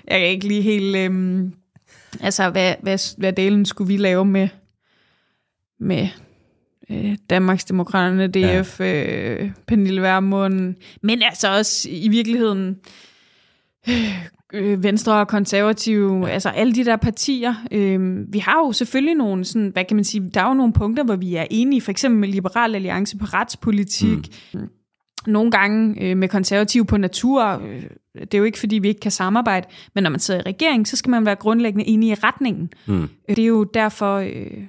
jeg 0.07 0.19
kan 0.19 0.27
ikke 0.27 0.47
lige 0.47 0.61
helt... 0.61 0.95
Øhm, 0.95 1.53
altså, 2.21 2.49
hvad, 2.49 2.75
hvad, 2.81 3.17
hvad 3.17 3.33
delen 3.33 3.65
skulle 3.65 3.87
vi 3.87 3.97
lave 3.97 4.25
med, 4.25 4.49
med 5.79 6.07
øh, 6.89 7.17
Danmarksdemokraterne, 7.29 8.27
DF, 8.27 8.79
ja. 8.79 9.33
øh, 9.33 9.51
Pernille 9.67 10.01
Vermund, 10.01 10.75
men 11.03 11.21
altså 11.21 11.57
også 11.57 11.89
i 11.91 12.07
virkeligheden... 12.07 12.77
Øh, 13.89 14.25
øh, 14.53 14.83
Venstre 14.83 15.19
og 15.19 15.27
konservative, 15.27 16.25
ja. 16.25 16.33
altså 16.33 16.49
alle 16.49 16.73
de 16.73 16.85
der 16.85 16.95
partier. 16.95 17.53
Øh, 17.71 18.33
vi 18.33 18.39
har 18.39 18.59
jo 18.65 18.71
selvfølgelig 18.71 19.15
nogle, 19.15 19.45
sådan, 19.45 19.67
hvad 19.67 19.85
kan 19.85 19.95
man 19.95 20.03
sige, 20.03 20.29
der 20.33 20.41
er 20.41 20.47
jo 20.47 20.53
nogle 20.53 20.73
punkter, 20.73 21.03
hvor 21.03 21.15
vi 21.15 21.35
er 21.35 21.45
enige, 21.49 21.81
for 21.81 21.91
eksempel 21.91 22.19
med 22.19 22.27
Liberal 22.27 22.75
Alliance 22.75 23.17
på 23.17 23.25
retspolitik, 23.25 24.51
mm. 24.53 24.69
nogle 25.27 25.51
gange 25.51 26.03
øh, 26.03 26.17
med 26.17 26.29
konservative 26.29 26.85
på 26.85 26.97
natur. 26.97 27.43
Øh, 27.43 27.83
det 28.15 28.33
er 28.33 28.37
jo 28.37 28.43
ikke, 28.43 28.59
fordi 28.59 28.79
vi 28.79 28.87
ikke 28.87 28.99
kan 28.99 29.11
samarbejde, 29.11 29.67
men 29.95 30.03
når 30.03 30.09
man 30.09 30.19
sidder 30.19 30.39
i 30.39 30.43
regering, 30.43 30.87
så 30.87 30.97
skal 30.97 31.09
man 31.09 31.25
være 31.25 31.35
grundlæggende 31.35 31.87
enig 31.87 32.09
i 32.09 32.13
retningen. 32.13 32.69
Mm. 32.85 33.09
Det 33.29 33.39
er 33.39 33.45
jo 33.45 33.63
derfor, 33.63 34.15
øh, 34.15 34.63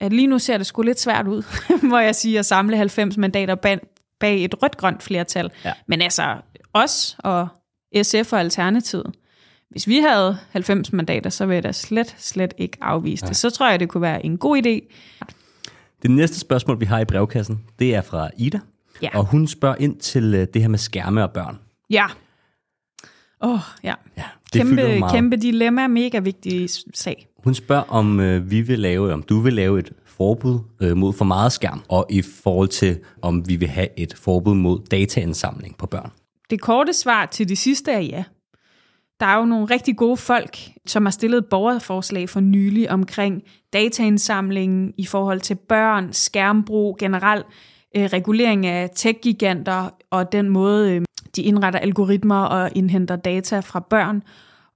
at 0.00 0.12
lige 0.12 0.26
nu 0.26 0.38
ser 0.38 0.56
det 0.56 0.66
sgu 0.66 0.82
lidt 0.82 1.00
svært 1.00 1.26
ud, 1.28 1.42
må 1.90 1.98
jeg 1.98 2.14
sige, 2.14 2.38
at 2.38 2.46
samle 2.46 2.76
90 2.76 3.16
mandater 3.16 3.54
bag, 3.54 3.78
bag 4.20 4.44
et 4.44 4.62
rødt-grønt 4.62 5.02
flertal. 5.02 5.50
Ja. 5.64 5.72
Men 5.86 6.02
altså, 6.02 6.36
os 6.74 7.16
og 7.18 7.48
SF 8.02 8.32
og 8.32 8.40
Alternativet. 8.40 9.14
Hvis 9.70 9.86
vi 9.86 9.98
havde 9.98 10.38
90 10.50 10.92
mandater, 10.92 11.30
så 11.30 11.46
ville 11.46 11.54
jeg 11.54 11.62
da 11.62 11.72
slet, 11.72 12.14
slet 12.18 12.54
ikke 12.58 12.76
afvise 12.80 13.26
det. 13.26 13.36
Så 13.36 13.50
tror 13.50 13.70
jeg, 13.70 13.80
det 13.80 13.88
kunne 13.88 14.00
være 14.02 14.26
en 14.26 14.38
god 14.38 14.56
idé. 14.56 14.94
Det 16.02 16.10
næste 16.10 16.38
spørgsmål, 16.38 16.80
vi 16.80 16.84
har 16.84 17.00
i 17.00 17.04
brevkassen, 17.04 17.60
det 17.78 17.94
er 17.94 18.00
fra 18.00 18.30
Ida. 18.36 18.60
Ja. 19.02 19.08
Og 19.14 19.24
hun 19.24 19.46
spørger 19.46 19.76
ind 19.78 19.96
til 19.96 20.34
øh, 20.34 20.46
det 20.54 20.62
her 20.62 20.68
med 20.68 20.78
skærme 20.78 21.22
og 21.22 21.30
børn. 21.30 21.58
Ja. 21.90 22.06
Åh, 23.42 23.50
oh, 23.50 23.60
ja. 23.84 23.94
Ja, 24.16 24.22
det 24.52 24.62
Kæmpe, 24.62 25.02
kæmpe 25.10 25.36
dilemma, 25.36 25.88
mega 25.88 26.18
vigtig 26.18 26.68
sag. 26.94 27.26
Hun 27.44 27.54
spørger, 27.54 27.82
om 27.82 28.20
øh, 28.20 28.50
vi 28.50 28.60
vil 28.60 28.78
lave, 28.78 29.12
om 29.12 29.22
du 29.22 29.40
vil 29.40 29.52
lave 29.52 29.78
et 29.78 29.92
forbud 30.06 30.58
øh, 30.80 30.96
mod 30.96 31.12
for 31.12 31.24
meget 31.24 31.52
skærm, 31.52 31.82
og 31.88 32.06
i 32.10 32.22
forhold 32.22 32.68
til, 32.68 32.98
om 33.22 33.48
vi 33.48 33.56
vil 33.56 33.68
have 33.68 33.88
et 33.96 34.14
forbud 34.14 34.54
mod 34.54 34.80
dataindsamling 34.90 35.76
på 35.76 35.86
børn. 35.86 36.10
Det 36.52 36.60
korte 36.60 36.92
svar 36.92 37.26
til 37.26 37.48
det 37.48 37.58
sidste 37.58 37.92
er 37.92 38.00
ja. 38.00 38.24
Der 39.20 39.26
er 39.26 39.38
jo 39.38 39.44
nogle 39.44 39.64
rigtig 39.64 39.96
gode 39.96 40.16
folk, 40.16 40.58
som 40.86 41.06
har 41.06 41.10
stillet 41.10 41.38
et 41.38 41.46
borgerforslag 41.46 42.28
for 42.28 42.40
nylig 42.40 42.90
omkring 42.90 43.42
dataindsamlingen 43.72 44.94
i 44.98 45.06
forhold 45.06 45.40
til 45.40 45.54
børn, 45.54 46.12
skærmbrug, 46.12 46.96
generelt 46.98 47.46
øh, 47.96 48.04
regulering 48.04 48.66
af 48.66 48.90
tech-giganter 48.94 49.88
og 50.10 50.32
den 50.32 50.48
måde, 50.48 50.92
øh, 50.92 51.02
de 51.36 51.42
indretter 51.42 51.80
algoritmer 51.80 52.44
og 52.44 52.70
indhenter 52.74 53.16
data 53.16 53.60
fra 53.60 53.80
børn. 53.80 54.22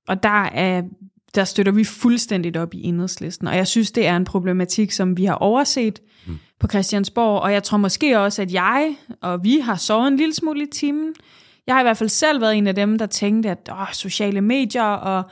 Og 0.08 0.22
der, 0.22 0.42
er, 0.42 0.82
der 1.34 1.44
støtter 1.44 1.72
vi 1.72 1.84
fuldstændigt 1.84 2.56
op 2.56 2.74
i 2.74 2.82
enhedslisten. 2.82 3.48
Og 3.48 3.56
jeg 3.56 3.66
synes, 3.66 3.92
det 3.92 4.06
er 4.06 4.16
en 4.16 4.24
problematik, 4.24 4.90
som 4.90 5.16
vi 5.16 5.24
har 5.24 5.34
overset 5.34 6.00
mm. 6.26 6.38
på 6.60 6.68
Christiansborg. 6.68 7.40
Og 7.40 7.52
jeg 7.52 7.62
tror 7.62 7.78
måske 7.78 8.20
også, 8.20 8.42
at 8.42 8.52
jeg 8.52 8.96
og 9.20 9.44
vi 9.44 9.58
har 9.58 9.76
sovet 9.76 10.08
en 10.08 10.16
lille 10.16 10.34
smule 10.34 10.62
i 10.62 10.70
timen. 10.72 11.14
Jeg 11.66 11.74
har 11.74 11.80
i 11.80 11.84
hvert 11.84 11.96
fald 11.96 12.08
selv 12.08 12.40
været 12.40 12.56
en 12.56 12.66
af 12.66 12.74
dem, 12.74 12.98
der 12.98 13.06
tænkte, 13.06 13.50
at 13.50 13.70
åh, 13.72 13.92
sociale 13.92 14.40
medier 14.40 14.82
og 14.82 15.24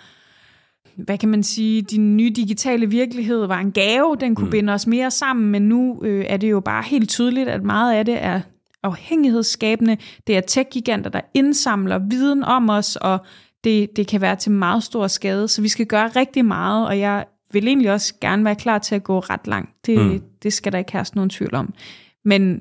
hvad 0.96 1.18
kan 1.18 1.28
man 1.28 1.42
sige, 1.42 1.82
din 1.82 2.16
nye 2.16 2.30
digitale 2.30 2.90
virkelighed 2.90 3.46
var 3.46 3.58
en 3.58 3.72
gave, 3.72 4.16
den 4.20 4.34
kunne 4.34 4.44
mm. 4.44 4.50
binde 4.50 4.72
os 4.72 4.86
mere 4.86 5.10
sammen, 5.10 5.50
men 5.50 5.62
nu 5.62 6.00
øh, 6.04 6.24
er 6.28 6.36
det 6.36 6.50
jo 6.50 6.60
bare 6.60 6.82
helt 6.82 7.08
tydeligt, 7.08 7.48
at 7.48 7.62
meget 7.62 7.94
af 7.94 8.04
det 8.04 8.22
er 8.22 8.40
afhængighedsskabende. 8.82 9.96
Det 10.26 10.36
er 10.36 10.40
tech-giganter, 10.40 11.10
der 11.10 11.20
indsamler 11.34 11.98
viden 11.98 12.44
om 12.44 12.70
os, 12.70 12.96
og 12.96 13.18
det, 13.64 13.96
det 13.96 14.06
kan 14.06 14.20
være 14.20 14.36
til 14.36 14.52
meget 14.52 14.82
stor 14.82 15.06
skade, 15.06 15.48
så 15.48 15.62
vi 15.62 15.68
skal 15.68 15.86
gøre 15.86 16.08
rigtig 16.08 16.44
meget, 16.44 16.86
og 16.86 16.98
jeg 16.98 17.24
vil 17.52 17.68
egentlig 17.68 17.92
også 17.92 18.14
gerne 18.20 18.44
være 18.44 18.56
klar 18.56 18.78
til 18.78 18.94
at 18.94 19.04
gå 19.04 19.18
ret 19.18 19.46
langt. 19.46 19.70
Det, 19.86 19.98
mm. 19.98 20.22
det 20.42 20.52
skal 20.52 20.72
der 20.72 20.78
ikke 20.78 20.92
herske 20.92 21.16
nogen 21.16 21.30
tvivl 21.30 21.54
om. 21.54 21.74
Men, 22.24 22.60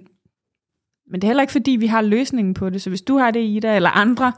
men 1.11 1.21
det 1.21 1.23
er 1.23 1.29
heller 1.29 1.43
ikke, 1.43 1.51
fordi 1.51 1.71
vi 1.71 1.87
har 1.87 2.01
løsningen 2.01 2.53
på 2.53 2.69
det, 2.69 2.81
så 2.81 2.89
hvis 2.89 3.01
du 3.01 3.17
har 3.17 3.31
det, 3.31 3.39
Ida, 3.39 3.75
eller 3.75 3.89
andre, 3.89 4.33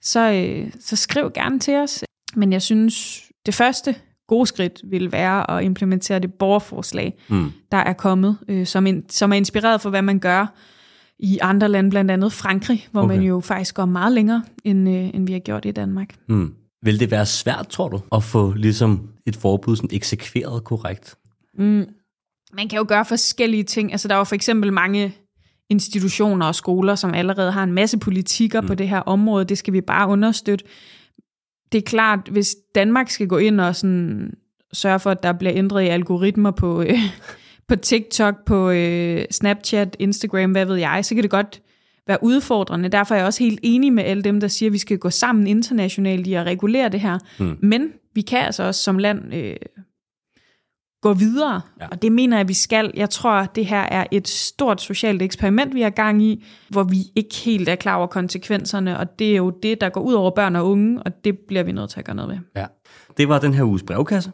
så, 0.00 0.32
øh, 0.32 0.72
så 0.80 0.96
skriv 0.96 1.30
gerne 1.34 1.58
til 1.58 1.74
os. 1.74 2.04
Men 2.34 2.52
jeg 2.52 2.62
synes, 2.62 3.22
det 3.46 3.54
første 3.54 3.94
gode 4.28 4.46
skridt 4.46 4.80
vil 4.84 5.12
være 5.12 5.50
at 5.50 5.64
implementere 5.64 6.18
det 6.18 6.34
borgerforslag, 6.34 7.14
mm. 7.28 7.52
der 7.72 7.78
er 7.78 7.92
kommet, 7.92 8.38
øh, 8.48 8.66
som, 8.66 8.86
in, 8.86 9.04
som 9.08 9.32
er 9.32 9.36
inspireret 9.36 9.80
for, 9.80 9.90
hvad 9.90 10.02
man 10.02 10.18
gør 10.18 10.46
i 11.18 11.38
andre 11.42 11.68
lande, 11.68 11.90
blandt 11.90 12.10
andet 12.10 12.32
Frankrig, 12.32 12.88
hvor 12.92 13.02
okay. 13.02 13.16
man 13.16 13.24
jo 13.24 13.40
faktisk 13.40 13.74
går 13.74 13.84
meget 13.84 14.12
længere, 14.12 14.42
end, 14.64 14.88
øh, 14.88 15.14
end 15.14 15.26
vi 15.26 15.32
har 15.32 15.40
gjort 15.40 15.64
i 15.64 15.70
Danmark. 15.70 16.14
Mm. 16.28 16.54
Vil 16.82 17.00
det 17.00 17.10
være 17.10 17.26
svært, 17.26 17.68
tror 17.68 17.88
du, 17.88 18.00
at 18.12 18.22
få 18.22 18.52
ligesom 18.52 19.08
et 19.26 19.36
forbud 19.36 19.76
sådan 19.76 19.90
eksekveret 19.92 20.64
korrekt? 20.64 21.16
Mm. 21.58 21.86
Man 22.52 22.68
kan 22.68 22.78
jo 22.78 22.84
gøre 22.88 23.04
forskellige 23.04 23.64
ting. 23.64 23.92
Altså, 23.92 24.08
der 24.08 24.14
er 24.14 24.18
jo 24.18 24.24
for 24.24 24.34
eksempel 24.34 24.72
mange 24.72 25.14
institutioner 25.70 26.46
og 26.46 26.54
skoler, 26.54 26.94
som 26.94 27.14
allerede 27.14 27.52
har 27.52 27.64
en 27.64 27.72
masse 27.72 27.98
politikker 27.98 28.60
mm. 28.60 28.66
på 28.66 28.74
det 28.74 28.88
her 28.88 29.00
område. 29.00 29.44
Det 29.44 29.58
skal 29.58 29.72
vi 29.72 29.80
bare 29.80 30.08
understøtte. 30.08 30.64
Det 31.72 31.78
er 31.78 31.82
klart, 31.82 32.28
hvis 32.30 32.56
Danmark 32.74 33.10
skal 33.10 33.28
gå 33.28 33.38
ind 33.38 33.60
og 33.60 33.76
sådan 33.76 34.34
sørge 34.72 35.00
for, 35.00 35.10
at 35.10 35.22
der 35.22 35.32
bliver 35.32 35.52
ændret 35.54 35.82
i 35.82 35.86
algoritmer 35.86 36.50
på, 36.50 36.82
øh, 36.82 36.98
på 37.68 37.76
TikTok, 37.76 38.44
på 38.46 38.70
øh, 38.70 39.24
Snapchat, 39.30 39.96
Instagram, 39.98 40.50
hvad 40.50 40.66
ved 40.66 40.76
jeg, 40.76 41.04
så 41.04 41.14
kan 41.14 41.22
det 41.22 41.30
godt 41.30 41.62
være 42.06 42.18
udfordrende. 42.22 42.88
Derfor 42.88 43.14
er 43.14 43.18
jeg 43.18 43.26
også 43.26 43.44
helt 43.44 43.60
enig 43.62 43.92
med 43.92 44.04
alle 44.04 44.22
dem, 44.22 44.40
der 44.40 44.48
siger, 44.48 44.68
at 44.68 44.72
vi 44.72 44.78
skal 44.78 44.98
gå 44.98 45.10
sammen 45.10 45.46
internationalt 45.46 46.26
i 46.26 46.34
at 46.34 46.46
regulere 46.46 46.88
det 46.88 47.00
her. 47.00 47.18
Mm. 47.38 47.56
Men 47.62 47.92
vi 48.14 48.20
kan 48.20 48.38
altså 48.38 48.62
også 48.62 48.82
som 48.82 48.98
land 48.98 49.34
øh, 49.34 49.56
gå 51.08 51.14
videre, 51.14 51.60
ja. 51.80 51.86
og 51.88 52.02
det 52.02 52.12
mener 52.12 52.36
jeg, 52.36 52.48
vi 52.48 52.54
skal. 52.54 52.90
Jeg 52.94 53.10
tror, 53.10 53.30
at 53.30 53.56
det 53.56 53.66
her 53.66 53.80
er 53.80 54.06
et 54.10 54.28
stort 54.28 54.80
socialt 54.80 55.22
eksperiment, 55.22 55.74
vi 55.74 55.80
har 55.80 55.90
gang 55.90 56.22
i, 56.22 56.44
hvor 56.68 56.82
vi 56.82 56.96
ikke 57.14 57.34
helt 57.34 57.68
er 57.68 57.74
klar 57.74 57.96
over 57.96 58.06
konsekvenserne, 58.06 58.98
og 58.98 59.18
det 59.18 59.32
er 59.32 59.36
jo 59.36 59.50
det, 59.50 59.80
der 59.80 59.88
går 59.88 60.00
ud 60.00 60.14
over 60.14 60.30
børn 60.30 60.56
og 60.56 60.70
unge, 60.70 61.02
og 61.02 61.24
det 61.24 61.38
bliver 61.48 61.62
vi 61.62 61.72
nødt 61.72 61.90
til 61.90 61.98
at 61.98 62.04
gøre 62.04 62.16
noget 62.16 62.30
ved. 62.30 62.38
Ja. 62.56 62.66
Det 63.16 63.28
var 63.28 63.38
den 63.38 63.54
her 63.54 63.64
uges 63.64 63.82
brevkasse. 63.82 64.32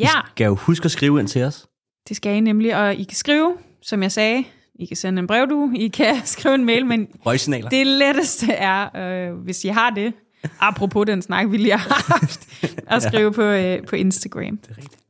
Ja. 0.00 0.04
I 0.04 0.30
skal 0.30 0.44
jo 0.44 0.54
huske 0.54 0.84
at 0.84 0.90
skrive 0.90 1.20
ind 1.20 1.28
til 1.28 1.42
os. 1.42 1.66
Det 2.08 2.16
skal 2.16 2.36
I 2.36 2.40
nemlig, 2.40 2.76
og 2.76 2.94
I 2.94 3.02
kan 3.02 3.16
skrive, 3.16 3.56
som 3.82 4.02
jeg 4.02 4.12
sagde, 4.12 4.44
I 4.74 4.86
kan 4.86 4.96
sende 4.96 5.20
en 5.20 5.26
brevdue, 5.26 5.78
I 5.78 5.88
kan 5.88 6.16
skrive 6.34 6.54
en 6.54 6.64
mail, 6.64 6.86
men 6.86 7.06
Røgsignaler. 7.26 7.68
det 7.68 7.86
letteste 7.86 8.52
er, 8.52 8.96
øh, 8.96 9.34
hvis 9.34 9.64
I 9.64 9.68
har 9.68 9.90
det, 9.90 10.12
apropos 10.60 11.06
den 11.06 11.22
snak, 11.22 11.50
vi 11.50 11.56
lige 11.56 11.76
har 11.76 12.18
haft, 12.18 12.48
at 12.94 13.02
skrive 13.02 13.32
på, 13.32 13.42
øh, 13.42 13.86
på 13.86 13.96
Instagram. 13.96 14.56
Det 14.56 14.70
er 14.70 14.76
rigtigt. 14.76 15.05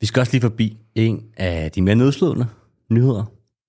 Vi 0.00 0.06
skal 0.06 0.20
også 0.20 0.32
lige 0.32 0.42
forbi 0.42 0.76
en 0.94 1.24
af 1.36 1.72
de 1.72 1.82
mere 1.82 1.94
nedslående 1.94 2.46
nyheder. 2.90 3.24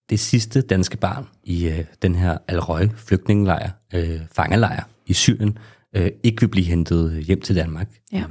Det 0.10 0.20
sidste 0.20 0.62
danske 0.62 0.98
barn 0.98 1.28
i 1.44 1.68
øh, 1.68 1.86
den 2.02 2.16
her 2.16 2.38
Al-Røje 2.48 2.92
flygtningelejr, 2.96 3.72
øh, 3.94 4.20
fangelejr 4.32 4.84
i 5.06 5.14
Syrien, 5.14 5.58
øh, 5.96 6.12
ikke 6.24 6.42
vil 6.42 6.48
blive 6.48 6.66
hentet 6.66 7.24
hjem 7.24 7.42
til 7.42 7.56
Danmark. 7.56 7.88
Ja. 8.12 8.24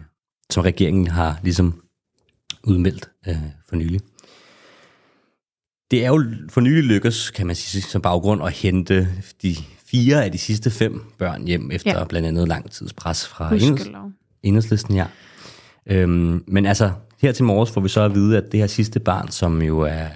Som 0.51 0.63
regeringen 0.63 1.07
har 1.07 1.41
ligesom 1.43 1.83
udmeldt 2.65 3.11
øh, 3.29 3.37
for 3.69 3.77
nylig. 3.77 4.01
Det 5.91 6.05
er 6.05 6.09
jo 6.09 6.25
for 6.49 6.61
nylig 6.61 6.85
lykkes, 6.85 7.31
kan 7.31 7.47
man 7.47 7.57
sige, 7.57 7.83
som 7.83 8.03
baggrund 8.03 8.43
at 8.43 8.53
hente 8.53 9.09
de 9.43 9.57
fire 9.87 10.25
af 10.25 10.33
de 10.33 10.39
sidste 10.39 10.71
fem 10.71 11.05
børn 11.19 11.47
hjem, 11.47 11.71
efter 11.71 11.99
Ja. 11.99 12.05
blandt 12.05 12.29
andet 12.29 12.49
lang 12.49 12.71
tids 12.71 12.93
pres 12.93 13.27
fra 13.27 13.49
Gudskelov 13.51 14.11
enhedslisten, 14.43 14.97
ja. 14.97 15.07
Øhm, 15.87 16.45
men 16.47 16.67
altså, 16.67 16.91
her 17.21 17.33
til 17.33 17.45
morges 17.45 17.71
får 17.71 17.81
vi 17.81 17.89
så 17.89 18.01
at 18.01 18.15
vide, 18.15 18.37
at 18.37 18.53
det 18.53 18.61
her 18.61 18.67
sidste 18.67 19.01
barn, 19.01 19.31
som 19.31 19.63
jo 19.63 19.81
er 19.81 20.07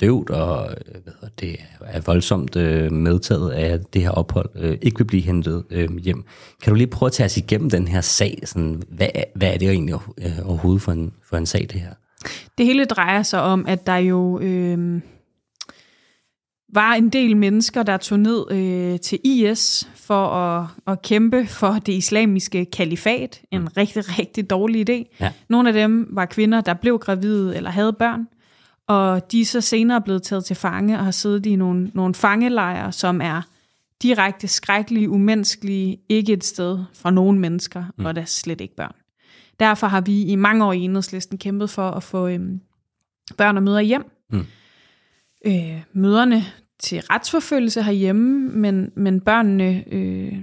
døvt 0.00 0.30
og 0.30 0.70
øh, 0.70 1.02
hvad 1.04 1.28
det, 1.40 1.56
er 1.84 2.00
voldsomt 2.00 2.56
øh, 2.56 2.92
medtaget 2.92 3.50
af 3.50 3.80
det 3.80 4.02
her 4.02 4.10
ophold, 4.10 4.50
øh, 4.54 4.78
ikke 4.82 4.98
vil 4.98 5.04
blive 5.04 5.22
hentet 5.22 5.64
øh, 5.70 5.96
hjem. 5.96 6.24
Kan 6.62 6.72
du 6.72 6.74
lige 6.74 6.86
prøve 6.86 7.08
at 7.08 7.12
tage 7.12 7.24
os 7.24 7.36
igennem 7.36 7.70
den 7.70 7.88
her 7.88 8.00
sag? 8.00 8.38
Sådan, 8.44 8.82
hvad, 8.88 9.08
hvad 9.34 9.54
er 9.54 9.58
det 9.58 9.70
egentlig 9.70 9.94
øh, 10.18 10.38
overhovedet 10.44 10.82
for 10.82 10.92
en, 10.92 11.12
for 11.28 11.36
en 11.36 11.46
sag, 11.46 11.66
det 11.72 11.80
her? 11.80 11.92
Det 12.58 12.66
hele 12.66 12.84
drejer 12.84 13.22
sig 13.22 13.42
om, 13.42 13.64
at 13.68 13.86
der 13.86 13.96
jo 13.96 14.40
øh, 14.40 15.00
var 16.72 16.94
en 16.94 17.08
del 17.08 17.36
mennesker, 17.36 17.82
der 17.82 17.96
tog 17.96 18.20
ned 18.20 18.44
øh, 18.50 19.00
til 19.00 19.18
IS 19.24 19.88
for 19.94 20.26
at, 20.26 20.66
at 20.86 21.02
kæmpe 21.02 21.46
for 21.46 21.72
det 21.72 21.92
islamiske 21.92 22.64
kalifat. 22.64 23.42
En 23.50 23.76
rigtig, 23.76 24.18
rigtig 24.18 24.50
dårlig 24.50 24.90
idé. 24.90 25.16
Ja. 25.20 25.32
Nogle 25.48 25.68
af 25.68 25.72
dem 25.72 26.08
var 26.10 26.24
kvinder, 26.24 26.60
der 26.60 26.74
blev 26.74 26.98
gravide 26.98 27.56
eller 27.56 27.70
havde 27.70 27.92
børn, 27.92 28.26
og 28.86 29.32
de 29.32 29.40
er 29.40 29.44
så 29.44 29.60
senere 29.60 30.00
blevet 30.00 30.22
taget 30.22 30.44
til 30.44 30.56
fange 30.56 30.98
og 30.98 31.04
har 31.04 31.10
siddet 31.10 31.46
i 31.46 31.56
nogle, 31.56 31.90
nogle 31.94 32.14
fangelejre, 32.14 32.92
som 32.92 33.20
er 33.20 33.42
direkte 34.02 34.48
skrækkelige, 34.48 35.10
umenneskelige, 35.10 35.98
ikke 36.08 36.32
et 36.32 36.44
sted 36.44 36.78
for 36.94 37.10
nogen 37.10 37.38
mennesker, 37.38 37.84
mm. 37.96 38.06
og 38.06 38.14
der 38.14 38.22
er 38.22 38.26
slet 38.26 38.60
ikke 38.60 38.76
børn. 38.76 38.94
Derfor 39.60 39.86
har 39.86 40.00
vi 40.00 40.22
i 40.22 40.34
mange 40.34 40.64
år 40.64 40.72
i 40.72 40.80
enhedslisten 40.80 41.38
kæmpet 41.38 41.70
for 41.70 41.90
at 41.90 42.02
få 42.02 42.28
øhm, 42.28 42.60
børn 43.36 43.56
og 43.56 43.62
mødre 43.62 43.82
hjem. 43.82 44.04
Mm. 44.30 44.46
Øh, 45.46 45.82
møderne 45.92 46.42
til 46.78 47.00
retsforfølgelse 47.00 47.82
herhjemme, 47.82 48.48
men, 48.50 48.92
men 48.96 49.20
børnene, 49.20 49.84
øh, 49.94 50.38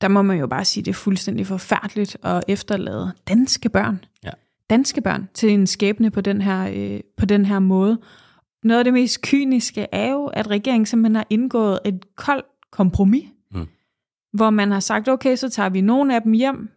der 0.00 0.08
må 0.08 0.22
man 0.22 0.38
jo 0.38 0.46
bare 0.46 0.64
sige, 0.64 0.84
det 0.84 0.90
er 0.90 0.94
fuldstændig 0.94 1.46
forfærdeligt 1.46 2.16
at 2.22 2.44
efterlade 2.48 3.12
danske 3.28 3.68
børn. 3.68 4.04
Ja. 4.24 4.30
Danske 4.70 5.00
børn 5.00 5.28
til 5.34 5.50
en 5.50 5.66
skæbne 5.66 6.10
på 6.10 6.20
den 6.20 6.42
her, 6.42 6.70
øh, 6.74 7.00
på 7.16 7.26
den 7.26 7.44
her 7.44 7.58
måde. 7.58 8.00
Noget 8.64 8.78
af 8.78 8.84
det 8.84 8.92
mest 8.92 9.22
kyniske 9.22 9.86
er 9.92 10.10
jo, 10.10 10.26
at 10.26 10.50
regeringen 10.50 10.86
simpelthen 10.86 11.16
har 11.16 11.26
indgået 11.30 11.78
et 11.84 12.16
koldt 12.16 12.46
kompromis, 12.72 13.24
Mm. 13.52 13.66
hvor 14.32 14.50
man 14.50 14.70
har 14.70 14.80
sagt, 14.80 15.08
okay, 15.08 15.36
så 15.36 15.48
tager 15.48 15.68
vi 15.68 15.80
nogle 15.80 16.14
af 16.14 16.22
dem 16.22 16.32
hjem, 16.32 16.68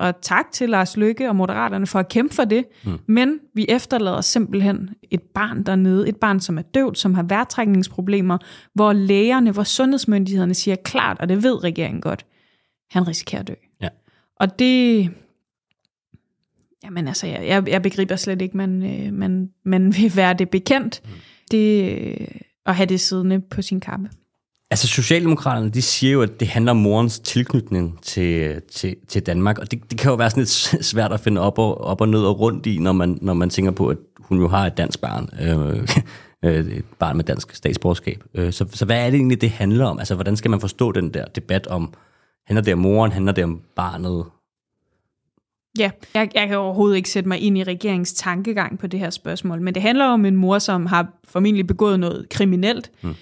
og 0.00 0.20
tak 0.20 0.52
til 0.52 0.68
Lars 0.70 0.96
Løkke 0.96 1.28
og 1.28 1.36
Moderaterne 1.36 1.86
for 1.86 1.98
at 1.98 2.08
kæmpe 2.08 2.34
for 2.34 2.44
det, 2.44 2.64
Mm. 2.84 2.98
men 3.06 3.38
vi 3.54 3.66
efterlader 3.68 4.20
simpelthen 4.20 4.90
et 5.10 5.22
barn 5.22 5.62
dernede, 5.62 6.08
et 6.08 6.16
barn, 6.16 6.40
som 6.40 6.58
er 6.58 6.62
døvt, 6.62 6.98
som 6.98 7.14
har 7.14 7.22
vejrtrækningsproblemer, 7.22 8.38
hvor 8.74 8.92
lægerne, 8.92 9.50
hvor 9.50 9.62
sundhedsmyndighederne 9.62 10.54
siger 10.54 10.76
klart, 10.76 11.16
og 11.20 11.28
det 11.28 11.42
ved 11.42 11.64
regeringen 11.64 12.00
godt, 12.00 12.26
han 12.90 13.08
risikerer 13.08 13.40
at 13.40 13.48
dø. 13.48 13.54
Ja. 13.80 13.88
Og 14.36 14.58
det... 14.58 15.10
Jamen 16.84 17.08
altså, 17.08 17.26
jeg, 17.26 17.46
jeg, 17.46 17.68
jeg 17.68 17.82
begriber 17.82 18.16
slet 18.16 18.42
ikke, 18.42 18.56
man, 18.56 18.82
øh, 19.06 19.12
man, 19.12 19.50
man 19.64 19.94
vil 19.96 20.12
være 20.16 20.34
det 20.34 20.50
bekendt, 20.50 21.00
mm. 21.04 21.10
det 21.50 21.92
øh, 21.98 22.26
at 22.66 22.76
have 22.76 22.86
det 22.86 23.00
siddende 23.00 23.40
på 23.40 23.62
sin 23.62 23.80
kappe. 23.80 24.10
Altså 24.72 24.86
Socialdemokraterne, 24.86 25.70
de 25.70 25.82
siger 25.82 26.12
jo, 26.12 26.22
at 26.22 26.40
det 26.40 26.48
handler 26.48 26.70
om 26.70 26.76
morens 26.76 27.18
tilknytning 27.18 28.02
til, 28.02 28.62
til, 28.70 28.96
til 29.08 29.26
Danmark, 29.26 29.58
og 29.58 29.70
det, 29.70 29.90
det 29.90 29.98
kan 29.98 30.10
jo 30.10 30.16
være 30.16 30.30
sådan 30.30 30.40
lidt 30.40 30.50
svært 30.84 31.12
at 31.12 31.20
finde 31.20 31.40
op 31.40 31.58
og, 31.58 31.80
op 31.80 32.00
og 32.00 32.08
ned 32.08 32.24
og 32.24 32.40
rundt 32.40 32.66
i, 32.66 32.78
når 32.78 32.92
man, 32.92 33.18
når 33.20 33.34
man 33.34 33.50
tænker 33.50 33.70
på, 33.70 33.88
at 33.88 33.96
hun 34.18 34.38
jo 34.38 34.48
har 34.48 34.66
et 34.66 34.76
dansk 34.76 35.00
barn. 35.00 35.28
Øh, 35.42 35.88
øh, 36.44 36.66
et 36.66 36.84
barn 36.98 37.16
med 37.16 37.24
dansk 37.24 37.54
statsborgerskab. 37.54 38.24
Øh, 38.34 38.52
så, 38.52 38.66
så 38.70 38.84
hvad 38.84 39.06
er 39.06 39.10
det 39.10 39.14
egentlig, 39.14 39.40
det 39.40 39.50
handler 39.50 39.86
om? 39.86 39.98
Altså, 39.98 40.14
hvordan 40.14 40.36
skal 40.36 40.50
man 40.50 40.60
forstå 40.60 40.92
den 40.92 41.14
der 41.14 41.24
debat 41.24 41.66
om, 41.66 41.94
handler 42.46 42.62
det 42.62 42.72
om 42.72 42.80
moren, 42.80 43.12
handler 43.12 43.32
det 43.32 43.44
om 43.44 43.60
barnet? 43.76 44.24
Ja, 45.78 45.90
jeg, 46.14 46.30
jeg 46.34 46.48
kan 46.48 46.56
overhovedet 46.56 46.96
ikke 46.96 47.10
sætte 47.10 47.28
mig 47.28 47.40
ind 47.40 47.58
i 47.58 47.64
regeringens 47.64 48.12
tankegang 48.12 48.78
på 48.78 48.86
det 48.86 49.00
her 49.00 49.10
spørgsmål, 49.10 49.60
men 49.60 49.74
det 49.74 49.82
handler 49.82 50.04
om 50.04 50.24
en 50.24 50.36
mor, 50.36 50.58
som 50.58 50.86
har 50.86 51.08
formentlig 51.28 51.66
begået 51.66 52.00
noget 52.00 52.28
kriminelt, 52.28 52.90
mm. 53.02 53.14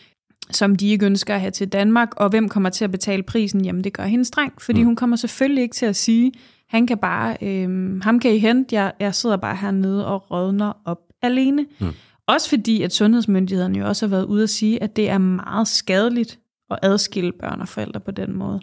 Som 0.50 0.76
de 0.76 0.88
ikke 0.88 1.07
ønsker 1.07 1.35
at 1.35 1.40
have 1.40 1.50
til 1.50 1.69
Danmark, 1.69 2.09
og 2.16 2.28
hvem 2.28 2.49
kommer 2.49 2.71
til 2.71 2.85
at 2.85 2.90
betale 2.90 3.23
prisen? 3.23 3.64
Jamen, 3.64 3.85
det 3.85 3.92
gør 3.92 4.04
hende 4.04 4.25
streng, 4.25 4.52
fordi 4.62 4.80
mm. 4.80 4.87
hun 4.87 4.97
kommer 4.97 5.16
selvfølgelig 5.16 5.62
ikke 5.62 5.75
til 5.75 5.87
at 5.87 5.97
sige, 5.97 6.33
han 6.69 6.87
kan 6.87 6.99
bare, 6.99 7.37
øh, 7.42 8.00
ham 8.02 8.21
kan 8.21 8.35
I 8.35 8.38
hente, 8.38 8.75
jeg, 8.75 8.92
jeg 9.00 9.14
sidder 9.14 9.37
bare 9.37 9.57
hernede 9.57 10.07
og 10.07 10.30
rådner 10.30 10.73
op 10.85 10.99
alene. 11.23 11.66
Mm. 11.80 11.87
Også 12.26 12.49
fordi, 12.49 12.83
at 12.83 12.92
sundhedsmyndighederne 12.92 13.78
jo 13.78 13.87
også 13.87 14.07
har 14.07 14.11
været 14.11 14.25
ude 14.25 14.42
at 14.42 14.50
sige, 14.50 14.83
at 14.83 14.97
det 14.97 15.11
er 15.11 15.19
meget 15.19 15.69
skadeligt 15.69 16.38
at 16.71 16.78
adskille 16.83 17.33
børn 17.33 17.61
og 17.61 17.69
forældre 17.69 18.00
på 18.00 18.11
den 18.11 18.33
måde. 18.33 18.61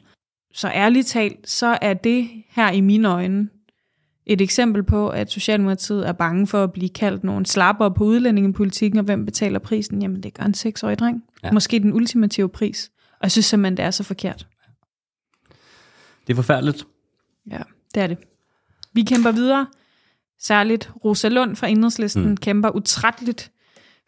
Så 0.53 0.67
ærligt 0.67 1.07
talt, 1.07 1.49
så 1.49 1.77
er 1.81 1.93
det 1.93 2.29
her 2.49 2.71
i 2.71 2.81
mine 2.81 3.09
øjne 3.09 3.49
et 4.29 4.41
eksempel 4.41 4.83
på, 4.83 5.09
at 5.09 5.31
Socialdemokratiet 5.31 6.07
er 6.07 6.11
bange 6.11 6.47
for 6.47 6.63
at 6.63 6.71
blive 6.71 6.89
kaldt 6.89 7.23
nogle 7.23 7.45
slapper 7.45 7.89
på 7.89 8.03
udlændingepolitikken, 8.03 8.99
og 8.99 9.05
hvem 9.05 9.25
betaler 9.25 9.59
prisen? 9.59 10.01
Jamen, 10.01 10.23
det 10.23 10.33
gør 10.33 10.43
en 10.43 10.53
seksårig 10.53 10.99
dreng. 10.99 11.23
Ja. 11.43 11.51
Måske 11.51 11.79
den 11.79 11.93
ultimative 11.93 12.49
pris. 12.49 12.91
Og 13.11 13.19
jeg 13.23 13.31
synes 13.31 13.45
simpelthen, 13.45 13.77
det 13.77 13.85
er 13.85 13.91
så 13.91 14.03
forkert. 14.03 14.47
Det 16.27 16.33
er 16.33 16.35
forfærdeligt. 16.35 16.87
Ja, 17.51 17.61
det 17.95 18.03
er 18.03 18.07
det. 18.07 18.17
Vi 18.93 19.01
kæmper 19.01 19.31
videre. 19.31 19.67
Særligt 20.39 20.91
Rosa 21.05 21.27
Lund 21.27 21.55
fra 21.55 21.67
Enhedslisten 21.67 22.29
mm. 22.29 22.37
kæmper 22.37 22.69
utrætteligt 22.69 23.51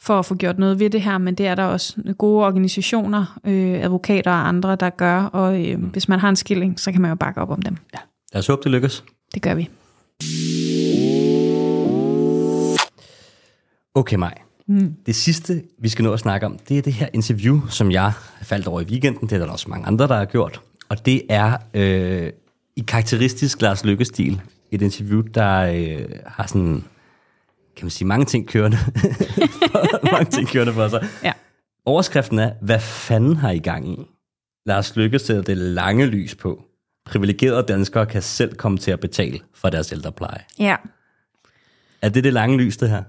for 0.01 0.19
at 0.19 0.25
få 0.25 0.35
gjort 0.35 0.59
noget 0.59 0.79
ved 0.79 0.89
det 0.89 1.01
her, 1.01 1.17
men 1.17 1.35
det 1.35 1.47
er 1.47 1.55
der 1.55 1.63
også 1.63 2.13
gode 2.17 2.45
organisationer, 2.45 3.39
øh, 3.45 3.83
advokater 3.83 4.31
og 4.31 4.47
andre, 4.47 4.75
der 4.75 4.89
gør, 4.89 5.23
og 5.23 5.65
øh, 5.65 5.79
mm. 5.79 5.85
hvis 5.85 6.07
man 6.07 6.19
har 6.19 6.29
en 6.29 6.35
skilling, 6.35 6.79
så 6.79 6.91
kan 6.91 7.01
man 7.01 7.09
jo 7.09 7.15
bakke 7.15 7.41
op 7.41 7.49
om 7.49 7.61
dem. 7.61 7.77
Ja. 7.93 7.99
Lad 8.33 8.39
os 8.39 8.47
håbe, 8.47 8.61
det 8.63 8.71
lykkes. 8.71 9.03
Det 9.33 9.41
gør 9.41 9.53
vi. 9.53 9.69
Okay, 13.95 14.15
Maj. 14.15 14.33
Mm. 14.67 14.95
Det 15.05 15.15
sidste, 15.15 15.63
vi 15.79 15.89
skal 15.89 16.03
nå 16.03 16.13
at 16.13 16.19
snakke 16.19 16.45
om, 16.45 16.57
det 16.69 16.77
er 16.77 16.81
det 16.81 16.93
her 16.93 17.07
interview, 17.13 17.67
som 17.67 17.91
jeg 17.91 18.11
faldt 18.41 18.67
over 18.67 18.81
i 18.81 18.83
weekenden. 18.83 19.29
Det 19.29 19.35
er 19.35 19.45
der 19.45 19.51
også 19.51 19.69
mange 19.69 19.87
andre, 19.87 20.07
der 20.07 20.17
har 20.17 20.25
gjort. 20.25 20.61
Og 20.89 21.05
det 21.05 21.21
er 21.29 21.57
øh, 21.73 22.31
i 22.75 22.81
karakteristisk 22.87 23.61
Lars 23.61 23.85
Lykke-stil. 23.85 24.41
Et 24.71 24.81
interview, 24.81 25.21
der 25.21 25.59
øh, 25.59 26.05
har 26.25 26.47
sådan, 26.47 26.83
kan 27.75 27.85
man 27.85 27.89
sige, 27.89 28.07
mange 28.07 28.25
ting 28.25 28.47
kørende. 28.47 28.77
mange 30.11 30.31
ting 30.31 30.47
kørende 30.47 30.73
for 30.73 30.87
sig. 30.87 31.07
Ja. 31.23 31.31
Overskriften 31.85 32.39
er, 32.39 32.51
hvad 32.61 32.79
fanden 32.79 33.35
har 33.35 33.51
I 33.51 33.59
gang 33.59 33.89
i? 33.89 34.05
Lars 34.65 34.95
Lykke 34.95 35.19
sætter 35.19 35.43
det 35.43 35.57
lange 35.57 36.05
lys 36.05 36.35
på. 36.35 36.68
Privilegerede 37.09 37.63
danskere 37.63 38.05
kan 38.05 38.21
selv 38.21 38.55
komme 38.55 38.77
til 38.77 38.91
at 38.91 38.99
betale 38.99 39.39
for 39.53 39.69
deres 39.69 39.91
ældrepleje. 39.91 40.43
Ja. 40.59 40.75
Er 42.01 42.09
det 42.09 42.23
det 42.23 42.33
lange 42.33 42.57
lys, 42.57 42.77
det 42.77 42.89
her? 42.89 43.03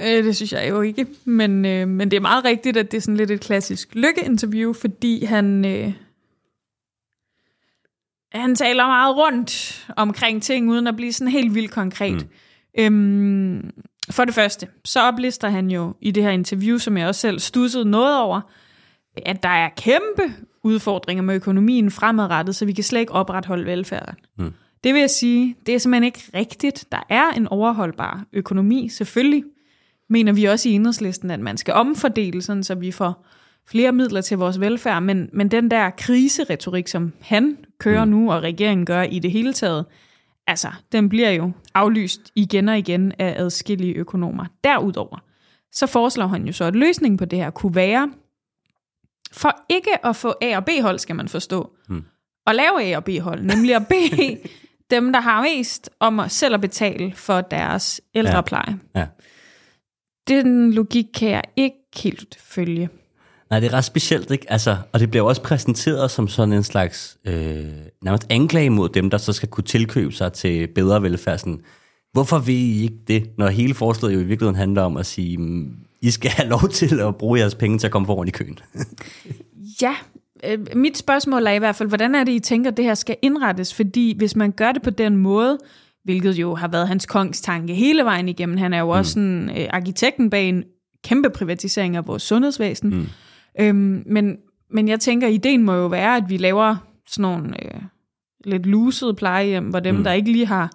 Øh, 0.00 0.24
det 0.24 0.36
synes 0.36 0.52
jeg 0.52 0.68
jo 0.68 0.80
ikke, 0.80 1.06
men, 1.24 1.64
øh, 1.64 1.88
men 1.88 2.10
det 2.10 2.16
er 2.16 2.20
meget 2.20 2.44
rigtigt, 2.44 2.76
at 2.76 2.90
det 2.90 2.96
er 2.96 3.00
sådan 3.00 3.16
lidt 3.16 3.30
et 3.30 3.40
klassisk 3.40 3.94
lykkeinterview, 3.94 4.72
fordi 4.72 5.24
han, 5.24 5.64
øh, 5.64 5.92
han 8.32 8.54
taler 8.54 8.86
meget 8.86 9.16
rundt 9.16 9.86
omkring 9.96 10.42
ting, 10.42 10.70
uden 10.70 10.86
at 10.86 10.96
blive 10.96 11.12
sådan 11.12 11.32
helt 11.32 11.54
vildt 11.54 11.70
konkret. 11.70 12.26
Mm. 12.78 12.82
Øhm, 12.82 13.70
for 14.10 14.24
det 14.24 14.34
første, 14.34 14.68
så 14.84 15.00
oplister 15.02 15.48
han 15.48 15.70
jo 15.70 15.94
i 16.00 16.10
det 16.10 16.22
her 16.22 16.30
interview, 16.30 16.78
som 16.78 16.96
jeg 16.96 17.08
også 17.08 17.20
selv 17.20 17.38
stussede 17.38 17.90
noget 17.90 18.18
over, 18.18 18.40
at 19.26 19.42
der 19.42 19.48
er 19.48 19.68
kæmpe 19.76 20.34
udfordringer 20.66 21.22
med 21.22 21.34
økonomien 21.34 21.90
fremadrettet, 21.90 22.56
så 22.56 22.64
vi 22.64 22.72
kan 22.72 22.84
slet 22.84 23.00
ikke 23.00 23.12
opretholde 23.12 23.66
velfærden. 23.66 24.14
Mm. 24.38 24.52
Det 24.84 24.94
vil 24.94 25.00
jeg 25.00 25.10
sige, 25.10 25.56
det 25.66 25.74
er 25.74 25.78
simpelthen 25.78 26.04
ikke 26.04 26.22
rigtigt. 26.34 26.84
Der 26.92 27.02
er 27.08 27.30
en 27.30 27.48
overholdbar 27.48 28.24
økonomi, 28.32 28.88
selvfølgelig. 28.88 29.44
Mener 30.08 30.32
vi 30.32 30.44
også 30.44 30.68
i 30.68 30.72
enhedslisten, 30.72 31.30
at 31.30 31.40
man 31.40 31.56
skal 31.56 31.74
omfordele, 31.74 32.42
sådan, 32.42 32.64
så 32.64 32.74
vi 32.74 32.90
får 32.90 33.26
flere 33.68 33.92
midler 33.92 34.20
til 34.20 34.38
vores 34.38 34.60
velfærd, 34.60 35.02
men, 35.02 35.30
men 35.32 35.48
den 35.48 35.70
der 35.70 35.90
kriseretorik, 35.90 36.88
som 36.88 37.12
han 37.20 37.56
kører 37.78 38.04
mm. 38.04 38.10
nu, 38.10 38.32
og 38.32 38.42
regeringen 38.42 38.86
gør 38.86 39.02
i 39.02 39.18
det 39.18 39.30
hele 39.30 39.52
taget, 39.52 39.84
altså, 40.46 40.68
den 40.92 41.08
bliver 41.08 41.30
jo 41.30 41.52
aflyst 41.74 42.20
igen 42.34 42.68
og 42.68 42.78
igen 42.78 43.12
af 43.18 43.34
adskillige 43.38 43.94
økonomer. 43.94 44.44
Derudover, 44.64 45.18
så 45.72 45.86
foreslår 45.86 46.26
han 46.26 46.46
jo 46.46 46.52
så, 46.52 46.64
at 46.64 46.76
løsningen 46.76 47.18
på 47.18 47.24
det 47.24 47.38
her 47.38 47.50
kunne 47.50 47.74
være, 47.74 48.10
for 49.32 49.56
ikke 49.68 50.06
at 50.06 50.16
få 50.16 50.34
A- 50.42 50.56
og 50.56 50.64
B-hold, 50.64 50.98
skal 50.98 51.16
man 51.16 51.28
forstå, 51.28 51.70
mm. 51.88 52.04
at 52.46 52.56
lave 52.56 52.82
A- 52.82 52.96
og 52.96 53.04
B-hold, 53.04 53.42
nemlig 53.42 53.74
at 53.74 53.86
bede 53.88 54.38
dem, 54.90 55.12
der 55.12 55.20
har 55.20 55.42
mest, 55.42 55.90
om 56.00 56.20
at 56.20 56.30
selv 56.30 56.54
at 56.54 56.60
betale 56.60 57.12
for 57.14 57.40
deres 57.40 58.00
ældrepleje. 58.14 58.78
Ja. 58.94 59.00
Ja. 59.00 59.06
Den 60.28 60.72
logik 60.72 61.06
kan 61.14 61.28
jeg 61.30 61.42
ikke 61.56 61.76
helt 61.96 62.38
følge. 62.40 62.88
Nej, 63.50 63.60
det 63.60 63.66
er 63.66 63.72
ret 63.72 63.84
specielt, 63.84 64.30
ikke? 64.30 64.52
Altså, 64.52 64.76
og 64.92 65.00
det 65.00 65.10
bliver 65.10 65.24
også 65.24 65.42
præsenteret 65.42 66.10
som 66.10 66.28
sådan 66.28 66.52
en 66.52 66.62
slags 66.62 67.18
øh, 67.26 67.64
nærmest 68.02 68.26
anklage 68.30 68.70
mod 68.70 68.88
dem, 68.88 69.10
der 69.10 69.18
så 69.18 69.32
skal 69.32 69.48
kunne 69.48 69.64
tilkøbe 69.64 70.12
sig 70.12 70.32
til 70.32 70.68
bedre 70.74 71.02
velfærd. 71.02 71.38
Sådan, 71.38 71.60
hvorfor 72.12 72.38
vil 72.38 72.54
I 72.54 72.82
ikke 72.82 72.98
det, 73.08 73.30
når 73.38 73.48
hele 73.48 73.74
forslaget 73.74 74.14
jo 74.14 74.20
i 74.20 74.24
virkeligheden 74.24 74.56
handler 74.56 74.82
om 74.82 74.96
at 74.96 75.06
sige, 75.06 75.38
mm, 75.38 75.76
I 76.06 76.10
skal 76.10 76.30
have 76.30 76.48
lov 76.48 76.68
til 76.68 77.00
at 77.00 77.16
bruge 77.16 77.40
jeres 77.40 77.54
penge 77.54 77.78
til 77.78 77.86
at 77.86 77.90
komme 77.90 78.06
foran 78.06 78.28
i 78.28 78.30
køen? 78.30 78.58
ja, 79.82 79.94
øh, 80.44 80.58
mit 80.74 80.98
spørgsmål 80.98 81.46
er 81.46 81.52
i 81.52 81.58
hvert 81.58 81.76
fald, 81.76 81.88
hvordan 81.88 82.14
er 82.14 82.24
det, 82.24 82.32
I 82.32 82.40
tænker, 82.40 82.70
at 82.70 82.76
det 82.76 82.84
her 82.84 82.94
skal 82.94 83.16
indrettes? 83.22 83.74
Fordi 83.74 84.14
hvis 84.16 84.36
man 84.36 84.52
gør 84.52 84.72
det 84.72 84.82
på 84.82 84.90
den 84.90 85.16
måde, 85.16 85.58
hvilket 86.04 86.32
jo 86.32 86.54
har 86.54 86.68
været 86.68 86.88
hans 86.88 87.06
kongs 87.06 87.40
tanke 87.40 87.74
hele 87.74 88.04
vejen 88.04 88.28
igennem, 88.28 88.56
han 88.56 88.72
er 88.72 88.78
jo 88.78 88.84
mm. 88.84 88.90
også 88.90 89.12
sådan, 89.12 89.50
øh, 89.58 89.66
arkitekten 89.70 90.30
bag 90.30 90.48
en 90.48 90.64
kæmpe 91.04 91.30
privatisering 91.30 91.96
af 91.96 92.06
vores 92.06 92.22
sundhedsvæsen, 92.22 92.90
mm 92.90 93.06
Øhm, 93.60 94.02
men, 94.06 94.36
men 94.70 94.88
jeg 94.88 95.00
tænker, 95.00 95.28
ideen 95.28 95.62
må 95.62 95.74
jo 95.74 95.86
være, 95.86 96.16
at 96.16 96.24
vi 96.28 96.36
laver 96.36 96.76
sådan 97.06 97.22
nogle 97.22 97.64
øh, 97.64 97.80
lidt 98.44 98.66
lusede 98.66 99.14
plejehjem, 99.14 99.64
hvor 99.64 99.80
dem, 99.80 99.94
mm. 99.94 100.04
der 100.04 100.12
ikke 100.12 100.32
lige 100.32 100.46
har 100.46 100.70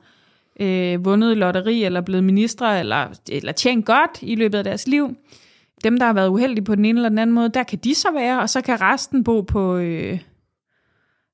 øh, 0.59 1.05
vundet 1.05 1.37
lotteri, 1.37 1.83
eller 1.83 2.01
blevet 2.01 2.23
ministre, 2.23 2.79
eller, 2.79 3.07
eller 3.31 3.51
tjent 3.51 3.85
godt 3.85 4.19
i 4.21 4.35
løbet 4.35 4.57
af 4.57 4.63
deres 4.63 4.87
liv, 4.87 5.15
dem, 5.83 5.97
der 5.97 6.05
har 6.05 6.13
været 6.13 6.27
uheldige 6.27 6.65
på 6.65 6.75
den 6.75 6.85
ene 6.85 6.97
eller 6.97 7.09
den 7.09 7.17
anden 7.17 7.33
måde, 7.33 7.49
der 7.49 7.63
kan 7.63 7.79
de 7.79 7.95
så 7.95 8.11
være, 8.11 8.41
og 8.41 8.49
så 8.49 8.61
kan 8.61 8.81
resten 8.81 9.23
bo 9.23 9.41
på 9.41 9.77
øh, 9.77 10.19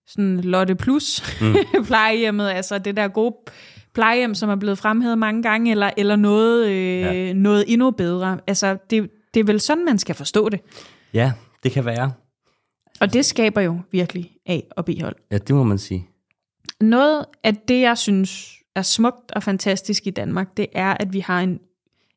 sådan 0.07 0.39
Lotte 0.39 0.75
Plus 0.75 1.41
mm. 1.41 1.55
plejehjemmet, 1.87 2.49
altså 2.49 2.77
det 2.77 2.97
der 2.97 3.07
gode 3.07 3.35
plejehjem, 3.93 4.35
som 4.35 4.49
er 4.49 4.55
blevet 4.55 4.77
fremhævet 4.77 5.17
mange 5.17 5.43
gange, 5.43 5.71
eller, 5.71 5.91
eller 5.97 6.15
noget, 6.15 6.67
øh, 6.67 6.99
ja. 6.99 7.33
noget 7.33 7.65
endnu 7.67 7.91
bedre. 7.91 8.39
Altså, 8.47 8.77
det, 8.89 9.09
det 9.33 9.39
er 9.39 9.43
vel 9.43 9.59
sådan, 9.59 9.85
man 9.85 9.97
skal 9.97 10.15
forstå 10.15 10.49
det. 10.49 10.59
Ja, 11.13 11.31
det 11.63 11.71
kan 11.71 11.85
være. 11.85 12.11
Og 12.99 13.13
det 13.13 13.25
skaber 13.25 13.61
jo 13.61 13.79
virkelig 13.91 14.31
A- 14.45 14.59
og 14.77 14.85
B-hold. 14.85 15.15
Ja, 15.31 15.37
det 15.37 15.55
må 15.55 15.63
man 15.63 15.77
sige. 15.77 16.07
Noget 16.81 17.25
af 17.43 17.55
det, 17.55 17.81
jeg 17.81 17.97
synes 17.97 18.53
er 18.77 18.81
smukt 18.81 19.31
og 19.31 19.43
fantastisk 19.43 20.07
i 20.07 20.09
Danmark, 20.09 20.57
det 20.57 20.67
er, 20.73 20.93
at 20.99 21.13
vi 21.13 21.19
har 21.19 21.41
en, 21.41 21.59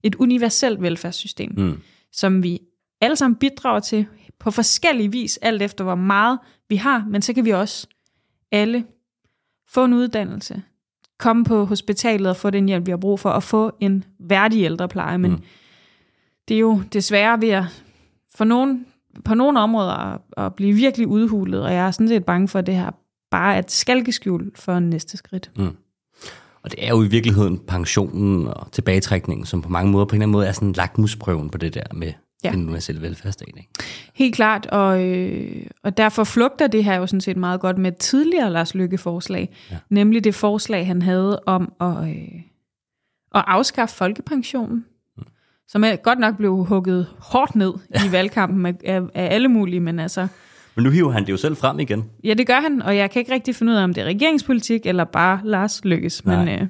et 0.03 0.15
universelt 0.15 0.83
velfærdssystem, 0.83 1.53
mm. 1.57 1.81
som 2.13 2.43
vi 2.43 2.61
alle 3.01 3.17
sammen 3.17 3.37
bidrager 3.37 3.81
til 3.81 4.07
på 4.39 4.51
forskellig 4.51 5.13
vis, 5.13 5.37
alt 5.43 5.63
efter 5.63 5.85
hvor 5.85 5.95
meget 5.95 6.39
vi 6.69 6.77
har, 6.77 7.05
men 7.09 7.23
så 7.23 7.33
kan 7.33 7.45
vi 7.45 7.51
også 7.51 7.87
alle 8.53 8.85
få 9.69 9.85
en 9.85 9.93
uddannelse, 9.93 10.63
komme 11.19 11.45
på 11.45 11.65
hospitalet 11.65 12.31
og 12.31 12.37
få 12.37 12.51
den 12.51 12.67
hjælp, 12.67 12.87
vi 12.87 12.91
har 12.91 12.97
brug 12.97 13.21
for, 13.21 13.31
og 13.31 13.43
få 13.43 13.73
en 13.81 14.05
værdig 14.19 14.63
ældrepleje. 14.65 15.19
Men 15.19 15.31
mm. 15.31 15.43
det 16.49 16.55
er 16.55 16.61
jo 16.61 16.83
desværre 16.93 17.41
ved 17.41 17.49
at 17.49 17.65
for 18.35 18.45
nogen, 18.45 18.87
på 19.25 19.35
nogle 19.35 19.61
områder 19.61 19.93
at, 19.93 20.21
at 20.37 20.55
blive 20.55 20.75
virkelig 20.75 21.07
udhulet, 21.07 21.65
og 21.65 21.73
jeg 21.73 21.87
er 21.87 21.91
sådan 21.91 22.09
set 22.09 22.25
bange 22.25 22.49
for, 22.49 22.59
at 22.59 22.67
det 22.67 22.75
her 22.75 22.91
bare 23.31 23.55
er 23.55 23.59
et 23.59 23.71
skalkeskjul 23.71 24.53
for 24.55 24.79
næste 24.79 25.17
skridt. 25.17 25.51
Mm. 25.57 25.77
Og 26.63 26.71
det 26.71 26.87
er 26.87 26.89
jo 26.89 27.03
i 27.03 27.09
virkeligheden 27.09 27.59
pensionen 27.59 28.47
og 28.47 28.73
tilbagetrækningen, 28.73 29.47
som 29.47 29.63
på 29.63 29.69
mange 29.69 29.93
måder 29.93 30.05
på 30.05 30.15
en 30.15 30.17
eller 30.17 30.25
anden 30.25 30.33
måde 30.33 30.47
er 30.47 30.53
sådan 30.53 30.73
lakmusprøven 30.73 31.51
på 31.51 31.59
det 31.59 31.75
der 31.75 31.83
med 31.95 32.13
ja. 32.45 32.51
den 32.51 32.63
universelle 32.63 33.03
velfærdsstat. 33.03 33.49
Ikke? 33.57 33.69
Helt 34.15 34.35
klart, 34.35 34.67
og, 34.67 35.05
øh, 35.05 35.67
og 35.83 35.97
derfor 35.97 36.25
flugter 36.25 36.67
det 36.67 36.85
her 36.85 36.97
jo 36.97 37.07
sådan 37.07 37.21
set 37.21 37.37
meget 37.37 37.61
godt 37.61 37.79
med 37.79 37.93
et 37.93 37.99
tidligere 37.99 38.51
Lars 38.51 38.75
Lykke-forslag, 38.75 39.57
ja. 39.71 39.77
nemlig 39.91 40.25
det 40.25 40.35
forslag, 40.35 40.87
han 40.87 41.03
havde 41.03 41.41
om 41.47 41.73
at, 41.81 42.09
øh, 42.09 42.41
at 43.35 43.45
afskaffe 43.47 43.97
folkepensionen 43.97 44.85
som 45.71 45.85
er 45.85 45.97
godt 45.97 46.19
nok 46.19 46.37
blev 46.37 46.65
hugget 46.65 47.07
hårdt 47.19 47.55
ned 47.55 47.73
ja. 47.95 48.07
i 48.07 48.13
valgkampen 48.17 48.67
af, 48.67 48.75
af, 48.85 49.01
af 49.15 49.35
alle 49.35 49.49
mulige, 49.49 49.81
men 49.81 49.99
altså... 49.99 50.29
Men 50.75 50.85
nu 50.85 50.91
hiver 50.91 51.11
han 51.11 51.27
det 51.27 51.33
jo 51.33 51.37
selv 51.37 51.57
frem 51.57 51.81
igen. 51.81 52.05
Ja, 52.25 52.35
det 52.35 52.47
gør 52.47 52.61
han, 52.61 52.83
og 52.83 52.97
jeg 52.97 53.11
kan 53.11 53.21
ikke 53.21 53.33
rigtig 53.33 53.55
finde 53.55 53.73
ud 53.73 53.77
af, 53.77 53.85
om 53.85 53.95
det 53.95 54.01
er 54.01 54.05
regeringspolitik, 54.05 54.87
eller 54.87 55.05
bare 55.05 55.41
Lars 55.45 55.85
Lykkes, 55.85 56.25
men 56.25 56.49
øh, 56.49 56.61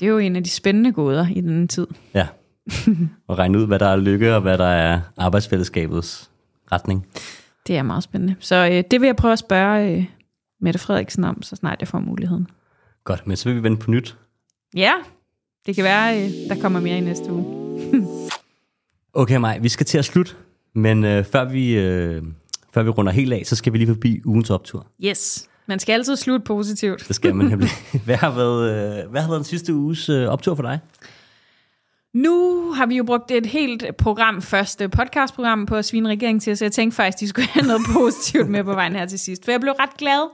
det 0.00 0.06
er 0.06 0.10
jo 0.10 0.18
en 0.18 0.36
af 0.36 0.44
de 0.44 0.50
spændende 0.50 0.92
gåder 0.92 1.26
i 1.34 1.40
den 1.40 1.68
tid. 1.68 1.86
Ja. 2.14 2.26
og 3.28 3.38
regne 3.38 3.58
ud, 3.58 3.66
hvad 3.66 3.78
der 3.78 3.86
er 3.86 3.96
lykke, 3.96 4.34
og 4.34 4.40
hvad 4.40 4.58
der 4.58 4.66
er 4.66 5.00
arbejdsfællesskabets 5.16 6.30
retning. 6.72 7.06
Det 7.66 7.76
er 7.76 7.82
meget 7.82 8.02
spændende. 8.02 8.34
Så 8.40 8.68
øh, 8.72 8.84
det 8.90 9.00
vil 9.00 9.06
jeg 9.06 9.16
prøve 9.16 9.32
at 9.32 9.38
spørge 9.38 9.96
øh, 9.96 10.04
Mette 10.60 10.78
Frederiksen 10.78 11.24
om, 11.24 11.42
så 11.42 11.56
snart 11.56 11.80
jeg 11.80 11.88
får 11.88 11.98
muligheden. 11.98 12.46
Godt, 13.04 13.26
men 13.26 13.36
så 13.36 13.48
vil 13.48 13.56
vi 13.56 13.62
vende 13.62 13.76
på 13.76 13.90
nyt. 13.90 14.16
Ja, 14.76 14.92
det 15.66 15.74
kan 15.74 15.84
være, 15.84 16.24
øh, 16.24 16.30
der 16.48 16.60
kommer 16.62 16.80
mere 16.80 16.98
i 16.98 17.00
næste 17.00 17.32
uge. 17.32 17.60
Okay, 19.12 19.36
Maj, 19.36 19.58
vi 19.58 19.68
skal 19.68 19.86
til 19.86 19.98
at 19.98 20.04
slutte, 20.04 20.32
men 20.74 21.04
øh, 21.04 21.24
før, 21.24 21.44
vi, 21.44 21.76
øh, 21.76 22.22
før 22.74 22.82
vi 22.82 22.90
runder 22.90 23.12
helt 23.12 23.32
af, 23.32 23.42
så 23.44 23.56
skal 23.56 23.72
vi 23.72 23.78
lige 23.78 23.88
forbi 23.88 24.20
ugens 24.24 24.50
optur. 24.50 24.86
Yes. 25.04 25.48
Man 25.66 25.78
skal 25.78 25.92
altid 25.92 26.16
slutte 26.16 26.44
positivt. 26.44 27.08
Det 27.08 27.16
skal 27.16 27.34
man 27.34 27.46
nemlig. 27.50 27.68
Hvad 28.04 28.16
har 28.16 28.30
været, 28.30 28.70
øh, 29.04 29.10
hvad 29.10 29.20
har 29.20 29.28
været 29.28 29.38
den 29.38 29.44
sidste 29.44 29.74
uges 29.74 30.08
øh, 30.08 30.28
optur 30.28 30.54
for 30.54 30.62
dig? 30.62 30.78
Nu 32.14 32.64
har 32.72 32.86
vi 32.86 32.96
jo 32.96 33.04
brugt 33.04 33.30
et 33.30 33.46
helt 33.46 33.84
program, 33.98 34.42
første 34.42 34.88
podcastprogram 34.88 35.66
på 35.66 35.76
at 35.76 35.84
svine 35.84 36.08
regeringen 36.08 36.40
til, 36.40 36.56
så 36.56 36.64
jeg 36.64 36.72
tænkte 36.72 36.96
faktisk, 36.96 37.20
de 37.20 37.28
skulle 37.28 37.48
have 37.48 37.66
noget 37.66 37.82
positivt 37.96 38.48
med 38.48 38.64
på 38.64 38.74
vejen 38.74 38.92
her 38.92 39.06
til 39.06 39.18
sidst. 39.18 39.44
For 39.44 39.50
jeg 39.50 39.60
blev 39.60 39.72
ret 39.72 39.96
glad 39.96 40.30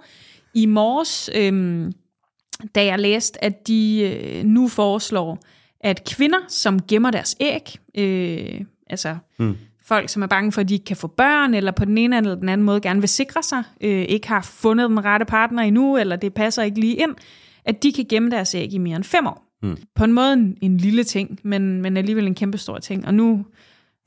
i 0.55 0.67
morges, 0.67 1.31
øhm, 1.35 1.93
da 2.75 2.85
jeg 2.85 2.99
læste, 2.99 3.45
at 3.45 3.69
de 3.69 4.01
øh, 4.01 4.45
nu 4.45 4.69
foreslår, 4.69 5.39
at 5.81 6.05
kvinder, 6.05 6.39
som 6.49 6.83
gemmer 6.83 7.11
deres 7.11 7.37
æg, 7.41 7.79
øh, 7.99 8.61
altså 8.91 9.17
mm. 9.39 9.57
Folk, 9.87 10.09
som 10.09 10.23
er 10.23 10.27
bange 10.27 10.53
for, 10.53 10.61
at 10.61 10.69
de 10.69 10.75
ikke 10.75 10.85
kan 10.85 10.97
få 10.97 11.07
børn, 11.07 11.55
eller 11.55 11.73
på 11.73 11.85
den 11.85 11.99
ene 11.99 12.17
eller 12.17 12.35
den 12.35 12.49
anden 12.49 12.65
måde 12.65 12.81
gerne 12.81 13.01
vil 13.01 13.09
sikre 13.09 13.43
sig, 13.43 13.63
øh, 13.81 14.03
ikke 14.03 14.29
har 14.29 14.43
fundet 14.43 14.91
den 14.91 15.05
rette 15.05 15.27
partner 15.27 15.63
endnu, 15.63 15.97
eller 15.97 16.17
det 16.17 16.35
passer 16.35 16.63
ikke 16.63 16.81
lige 16.81 16.95
ind, 16.95 17.15
at 17.65 17.83
de 17.83 17.93
kan 17.93 18.07
gemme 18.09 18.31
deres 18.31 18.55
æg 18.55 18.73
i 18.73 18.79
mere 18.79 18.97
end 18.97 19.05
fem 19.05 19.27
år. 19.27 19.47
Mm. 19.63 19.77
På 19.95 20.05
en 20.05 20.13
måde 20.13 20.33
en, 20.33 20.59
en 20.61 20.77
lille 20.77 21.05
ting, 21.05 21.41
men, 21.43 21.83
men 21.83 21.97
alligevel 21.97 22.27
en 22.27 22.35
kæmpe 22.35 22.59
stor 22.59 22.79
ting. 22.79 23.07
Og 23.07 23.15
nu 23.15 23.47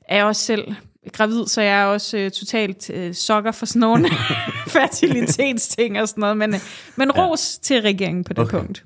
er 0.08 0.16
jeg 0.16 0.24
også 0.24 0.42
selv 0.42 0.74
gravid, 1.12 1.46
så 1.46 1.62
jeg 1.62 1.80
er 1.80 1.84
også 1.84 2.18
øh, 2.18 2.30
totalt 2.30 2.90
øh, 2.90 3.14
sokker 3.14 3.52
for 3.52 3.66
sådan 3.66 3.80
nogle 3.80 4.08
fertilitetsting 4.74 6.00
og 6.00 6.08
sådan 6.08 6.20
noget. 6.20 6.36
Men, 6.36 6.54
øh, 6.54 6.60
men 6.96 7.12
ros 7.12 7.58
ja. 7.58 7.62
til 7.62 7.82
regeringen 7.82 8.24
på 8.24 8.32
det 8.32 8.38
okay. 8.38 8.58
punkt. 8.58 8.84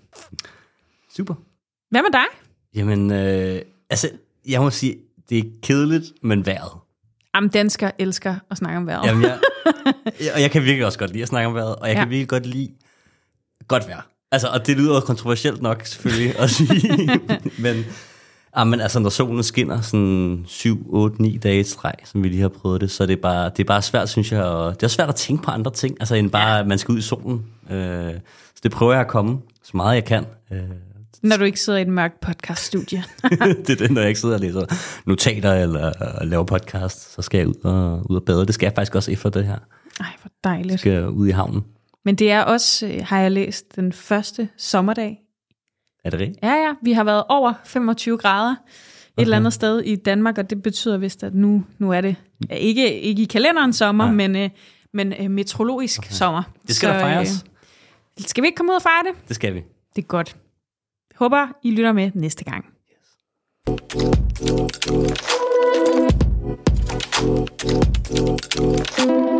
Super. 1.17 1.35
Hvad 1.91 2.03
med 2.03 2.13
dig? 2.13 2.25
Jamen, 2.75 3.13
øh, 3.13 3.63
altså, 3.91 4.11
jeg 4.49 4.61
må 4.61 4.71
sige, 4.71 4.97
det 5.29 5.39
er 5.39 5.43
kedeligt, 5.63 6.13
men 6.23 6.47
vejret. 6.47 6.84
Jamen, 7.35 7.51
dansker 7.51 7.91
elsker 7.99 8.35
at 8.51 8.57
snakke 8.57 8.77
om 8.77 8.87
vejret. 8.87 9.07
Jamen, 9.07 9.23
jeg, 9.25 9.39
og 10.35 10.41
jeg 10.41 10.51
kan 10.51 10.63
virkelig 10.63 10.87
også 10.87 10.99
godt 10.99 11.11
lide 11.11 11.23
at 11.23 11.29
snakke 11.29 11.47
om 11.47 11.55
vejret, 11.55 11.77
og 11.77 11.89
jeg 11.89 11.95
ja. 11.95 12.01
kan 12.01 12.11
virkelig 12.11 12.29
godt 12.29 12.47
lide 12.47 12.71
godt 13.69 13.89
vejr. 13.89 14.01
Altså, 14.33 14.49
og 14.49 14.67
det 14.67 14.77
lyder 14.77 15.01
kontroversielt 15.01 15.63
nok 15.63 15.87
selvfølgelig 15.87 16.39
at 16.39 16.51
sige, 16.51 17.21
men, 17.65 17.85
ah, 18.53 18.67
men 18.67 18.81
altså, 18.81 18.99
når 18.99 19.11
solen 19.11 19.43
skinner 19.43 19.81
sådan 19.81 20.45
7, 20.47 20.87
8, 20.89 21.23
9 21.23 21.37
dage 21.37 21.61
i 21.61 21.63
streg, 21.63 21.95
som 22.05 22.23
vi 22.23 22.29
lige 22.29 22.41
har 22.41 22.49
prøvet 22.49 22.81
det, 22.81 22.91
så 22.91 23.03
er 23.03 23.07
det 23.07 23.21
bare, 23.21 23.51
det 23.51 23.61
er 23.61 23.65
bare 23.65 23.83
svært, 23.83 24.09
synes 24.09 24.33
jeg, 24.33 24.43
og 24.43 24.75
det 24.75 24.83
er 24.83 24.89
svært 24.89 25.09
at 25.09 25.15
tænke 25.15 25.43
på 25.43 25.51
andre 25.51 25.71
ting, 25.71 25.97
altså 26.01 26.15
end 26.15 26.31
bare, 26.31 26.61
at 26.61 26.67
man 26.67 26.79
skal 26.79 26.93
ud 26.93 26.99
i 26.99 27.03
solen. 27.03 27.47
Øh, 27.71 28.15
så 28.55 28.61
det 28.63 28.71
prøver 28.71 28.93
jeg 28.93 29.01
at 29.01 29.09
komme, 29.09 29.39
så 29.63 29.71
meget 29.75 29.95
jeg 29.95 30.05
kan. 30.05 30.27
Øh, 30.53 30.59
når 31.23 31.37
du 31.37 31.45
ikke 31.45 31.61
sidder 31.61 31.79
i 31.79 31.83
et 31.83 31.89
mørkt 31.89 32.21
podcaststudie. 32.21 33.05
det 33.67 33.71
er 33.71 33.77
det, 33.77 33.91
når 33.91 34.01
jeg 34.01 34.09
ikke 34.09 34.21
sidder 34.21 34.35
og 34.35 34.41
læser 34.41 34.61
notater 35.07 35.53
eller 35.53 36.25
laver 36.25 36.45
podcast, 36.45 37.15
så 37.15 37.23
skal 37.23 37.39
jeg 37.39 37.49
ud 37.49 37.65
og, 37.65 38.11
ud 38.11 38.17
og 38.17 38.23
bade. 38.25 38.47
Det 38.47 38.55
skal 38.55 38.67
jeg 38.67 38.73
faktisk 38.75 38.95
også 38.95 39.13
efter 39.13 39.31
det 39.31 39.45
her. 39.45 39.59
Ej, 40.01 40.07
hvor 40.23 40.31
dejligt. 40.45 40.71
Jeg 40.71 40.79
skal 40.79 41.09
ud 41.09 41.29
i 41.29 41.31
havnen. 41.31 41.65
Men 42.05 42.15
det 42.15 42.31
er 42.31 42.43
også, 42.43 42.87
øh, 42.87 43.01
har 43.05 43.21
jeg 43.21 43.31
læst, 43.31 43.77
den 43.77 43.93
første 43.93 44.49
sommerdag. 44.57 45.21
Er 46.05 46.11
det 46.11 46.21
rigtigt? 46.21 46.39
Ja, 46.43 46.53
ja. 46.53 46.73
Vi 46.83 46.93
har 46.93 47.05
været 47.05 47.25
over 47.29 47.53
25 47.65 48.19
grader 48.19 48.51
et 48.51 48.57
okay. 49.17 49.23
eller 49.23 49.37
andet 49.37 49.53
sted 49.53 49.81
i 49.81 49.97
Danmark, 49.97 50.39
og 50.39 50.51
det 50.51 50.63
betyder 50.63 50.99
vist, 50.99 51.23
at 51.23 51.35
nu, 51.35 51.65
nu 51.79 51.93
er 51.93 52.01
det 52.01 52.17
ikke, 52.51 53.01
ikke 53.01 53.23
i 53.23 53.25
kalenderen 53.25 53.73
sommer, 53.73 54.05
ja. 54.05 54.11
men, 54.13 54.37
øh, 54.37 54.51
men 54.93 55.13
øh, 55.21 55.31
meteorologisk 55.31 55.99
okay. 55.99 56.11
sommer. 56.11 56.43
Det 56.67 56.77
skal 56.77 56.87
Så, 56.87 56.93
der 56.93 57.01
fejres. 57.01 57.45
Øh, 58.19 58.25
skal 58.27 58.43
vi 58.43 58.47
ikke 58.47 58.57
komme 58.57 58.73
ud 58.73 58.77
og 58.77 58.83
fejre 58.83 59.03
det? 59.13 59.29
Det 59.29 59.37
skal 59.37 59.55
vi. 59.55 59.63
Det 59.97 60.03
er 60.03 60.07
godt. 60.07 60.37
Håber, 61.15 61.53
I 61.63 61.71
lytter 61.71 61.93
med 61.93 62.11
næste 62.15 62.45
gang. 62.45 62.65
Yes. 69.11 69.34